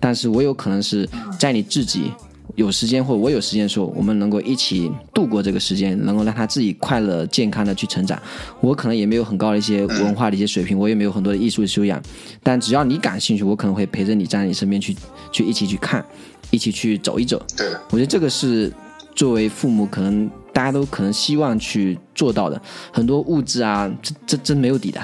[0.00, 1.08] 但是我有可能是
[1.38, 2.12] 在你自己
[2.56, 8.20] 有时间或我有时间的时候，我们能够一起度过这个时间，能够让他自己快乐健康的去成长。
[8.60, 12.02] 我可能也没有很高的一些文化的一些水平，我也没有很多的艺术修养，
[12.42, 14.96] 但只要你感兴趣，我可能会陪着你站在你身边去
[15.30, 16.04] 去一起去看，
[16.50, 17.40] 一起去走一走。
[17.56, 18.72] 对，我觉得这个是
[19.14, 22.60] 作为父母可能大家都可能希望去做到的。
[22.90, 25.00] 很多物质啊，这这真没有底的，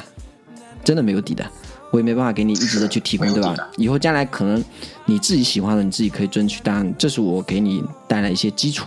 [0.85, 1.45] 真的没有底的，
[1.91, 3.57] 我也没办法给你一直的去提供，对吧？
[3.77, 4.63] 以后将来可能
[5.07, 8.87] 你自己喜欢的，你自己可以争取，当然这是我给你带来一些基础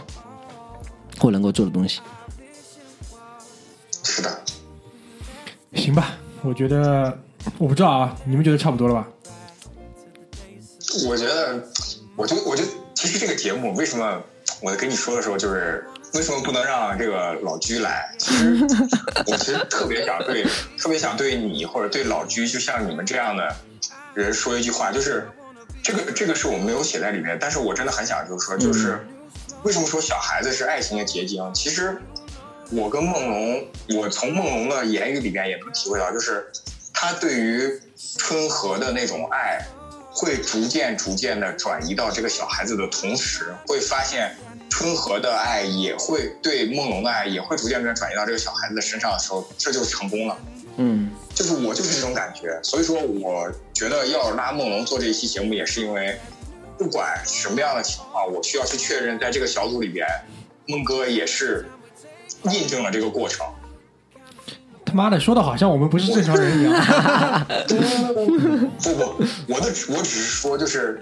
[1.17, 1.99] 或能够做的东西。
[4.03, 4.39] 是的，
[5.73, 7.17] 行吧，我觉得
[7.57, 9.07] 我不知道啊，你们觉得差不多了吧？
[11.07, 11.63] 我觉得，
[12.15, 14.21] 我就我就其实这个节目为什么
[14.61, 15.85] 我跟你说的时候，就是
[16.17, 18.11] 为什么不能让这个老居来？
[18.17, 18.65] 其实
[19.27, 20.43] 我其实特别想对
[20.75, 23.55] 特别想对你或者对老居，就像你们这样的
[24.15, 25.29] 人说一句话，就是
[25.83, 29.05] 这个这个是我没有写在里面，但是我真的很想就是说，就是
[29.61, 31.53] 为什么说小孩子是爱情的结晶？
[31.53, 31.95] 其实
[32.71, 36.51] 我跟梦龙，我从梦龙的言语里面也能体会到，就是
[36.91, 37.79] 他对于
[38.17, 39.63] 春和的那种爱。
[40.19, 44.35] 会逐渐逐渐的转移到这个小孩子的同时，会发现
[44.77, 50.37] 春和的爱也会对梦龙的爱也会逐渐逐渐转移到这个小孩子的身上的时候，这就成功了。
[50.75, 56.19] 嗯就是我就是这种感觉，所以说我觉得要拉梦龙做这一期节目，也是因为
[56.77, 60.05] 不管什么样的情况，我需要去确认，在这个小组里边，
[60.67, 61.65] 梦哥也是
[62.43, 63.47] 印证了这个过程。
[64.85, 67.45] 他妈的，说的好像我们不是正常人一样。
[68.83, 71.01] 不不，我的我只是说，就是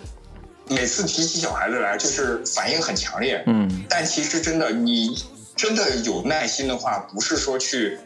[0.69, 3.43] 每次提起小孩子来，就是反应很强烈。
[3.47, 5.15] 嗯但其实真的，你
[5.55, 7.97] 真的有耐心的话，不是说去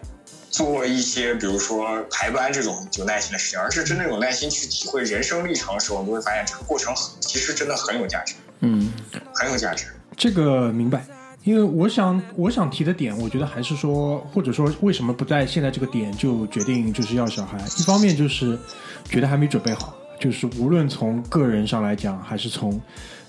[0.50, 8.92] 做一些，比如说排班这种有耐心的事情，而是真的有耐心去体会人生历程的时候，你会发现这个过程很其实真的很有价值，嗯
[9.34, 9.86] 很有价值。
[10.18, 11.06] 这个明白，
[11.44, 17.58] 因为我想我想提的点，我觉得还是说，或者说为什么不在现在这个点就决定就是要小孩？
[17.78, 18.60] 一方面就是
[19.10, 22.80] 觉得还没准备好，就是无论从个人上来讲，还是从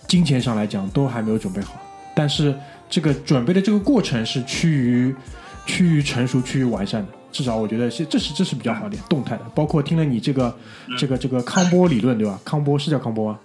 [0.08, 1.80] 金钱上来讲，都还没有准备好。
[2.14, 2.54] 但是
[2.88, 5.14] 这个准备的这个过程是趋于
[5.66, 7.08] 趋于成熟、趋于完善的。
[7.32, 9.42] 至少我觉得是这是这是比较好的动态的。
[9.54, 10.54] 包括听了你这个
[10.98, 12.40] 这个这个康波理论，对吧？
[12.44, 13.38] 康波是叫康波吗？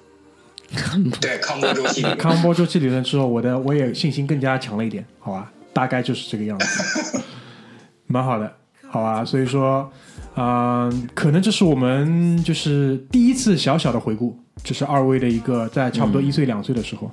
[1.21, 5.51] 对，康波周期理论康波周期理论之后，我的我也信心更加强了一点，好吧？
[5.71, 7.21] 大概就是这个样子，
[8.07, 8.51] 蛮好的，
[8.95, 9.25] 好吧？
[9.25, 9.91] 所以说，
[10.37, 17.11] 嗯、可能这是我们就是第一次小小的回顾，这是二位的一个在差不多一岁两岁的时候，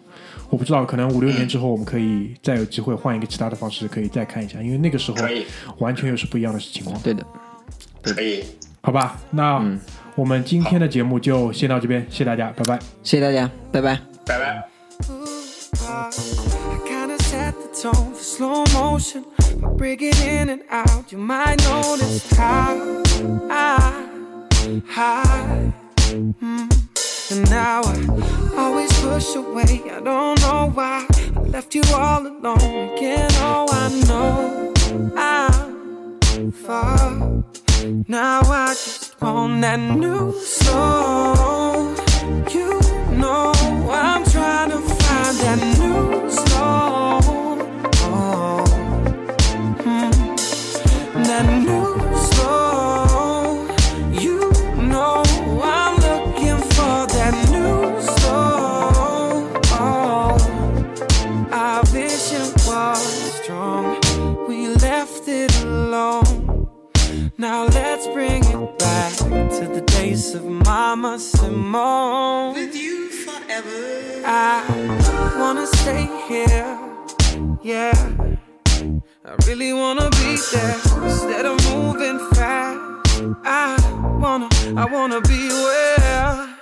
[0.49, 5.19] 我不知道，可能五六年之后，我们可以再有机会换一个其他的方式，可以再看一下，因为那个时候
[5.79, 7.27] 完全又是不一样的情况，对的，
[8.03, 8.45] 可以，
[8.81, 9.19] 好吧？
[9.33, 9.61] 那
[10.15, 12.79] 我们今天的节目就先到这边，谢谢大家，拜拜。
[13.03, 13.99] 谢谢大家，拜拜。
[14.25, 14.63] 拜拜。
[17.83, 19.25] Tone for slow motion.
[19.61, 23.03] By breaking in and out, you might notice how
[23.51, 24.07] I
[24.87, 25.75] hide.
[26.41, 26.71] Mm.
[27.33, 29.83] And now I always push away.
[29.91, 33.31] I don't know why I left you all alone again.
[33.39, 34.73] Oh, I know
[35.17, 37.43] I'm far.
[38.07, 41.97] Now I just want that new slow.
[42.49, 42.81] You
[43.19, 43.53] know
[43.91, 47.33] I'm trying to find that new slow.
[73.65, 76.79] I wanna stay here,
[77.63, 77.93] yeah.
[79.25, 83.23] I really wanna be there instead of moving fast.
[83.45, 83.77] I
[84.21, 86.57] wanna, I wanna be where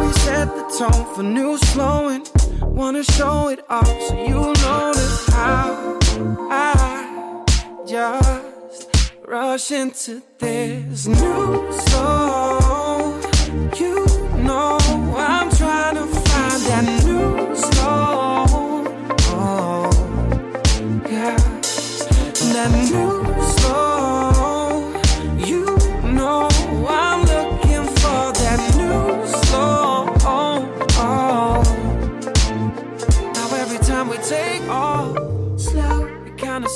[0.00, 2.26] we set the tone for new slowing.
[2.62, 5.98] Wanna show it off so you notice how
[6.50, 7.44] I
[7.86, 8.90] just
[9.26, 13.20] rush into this new soul.
[13.76, 14.04] You
[14.42, 14.83] know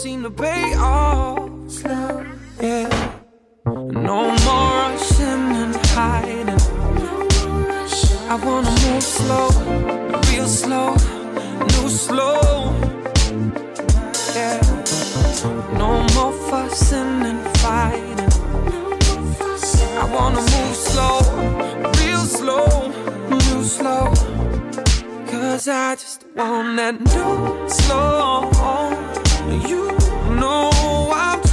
[0.02, 1.50] seem to pay off.
[1.68, 2.24] Slow,
[2.60, 2.88] yeah.
[3.66, 6.62] No more rushing and hiding.
[8.32, 9.48] I wanna move slow,
[10.30, 10.90] real slow,
[11.70, 12.38] new slow.
[14.36, 14.60] Yeah.
[15.82, 18.32] No more fussing and fighting.
[20.02, 21.18] I wanna move slow,
[22.00, 22.66] real slow,
[23.30, 24.14] new slow.
[25.30, 29.27] Cause I just want that new slow.
[29.50, 29.88] You
[30.36, 30.70] know
[31.10, 31.47] I'm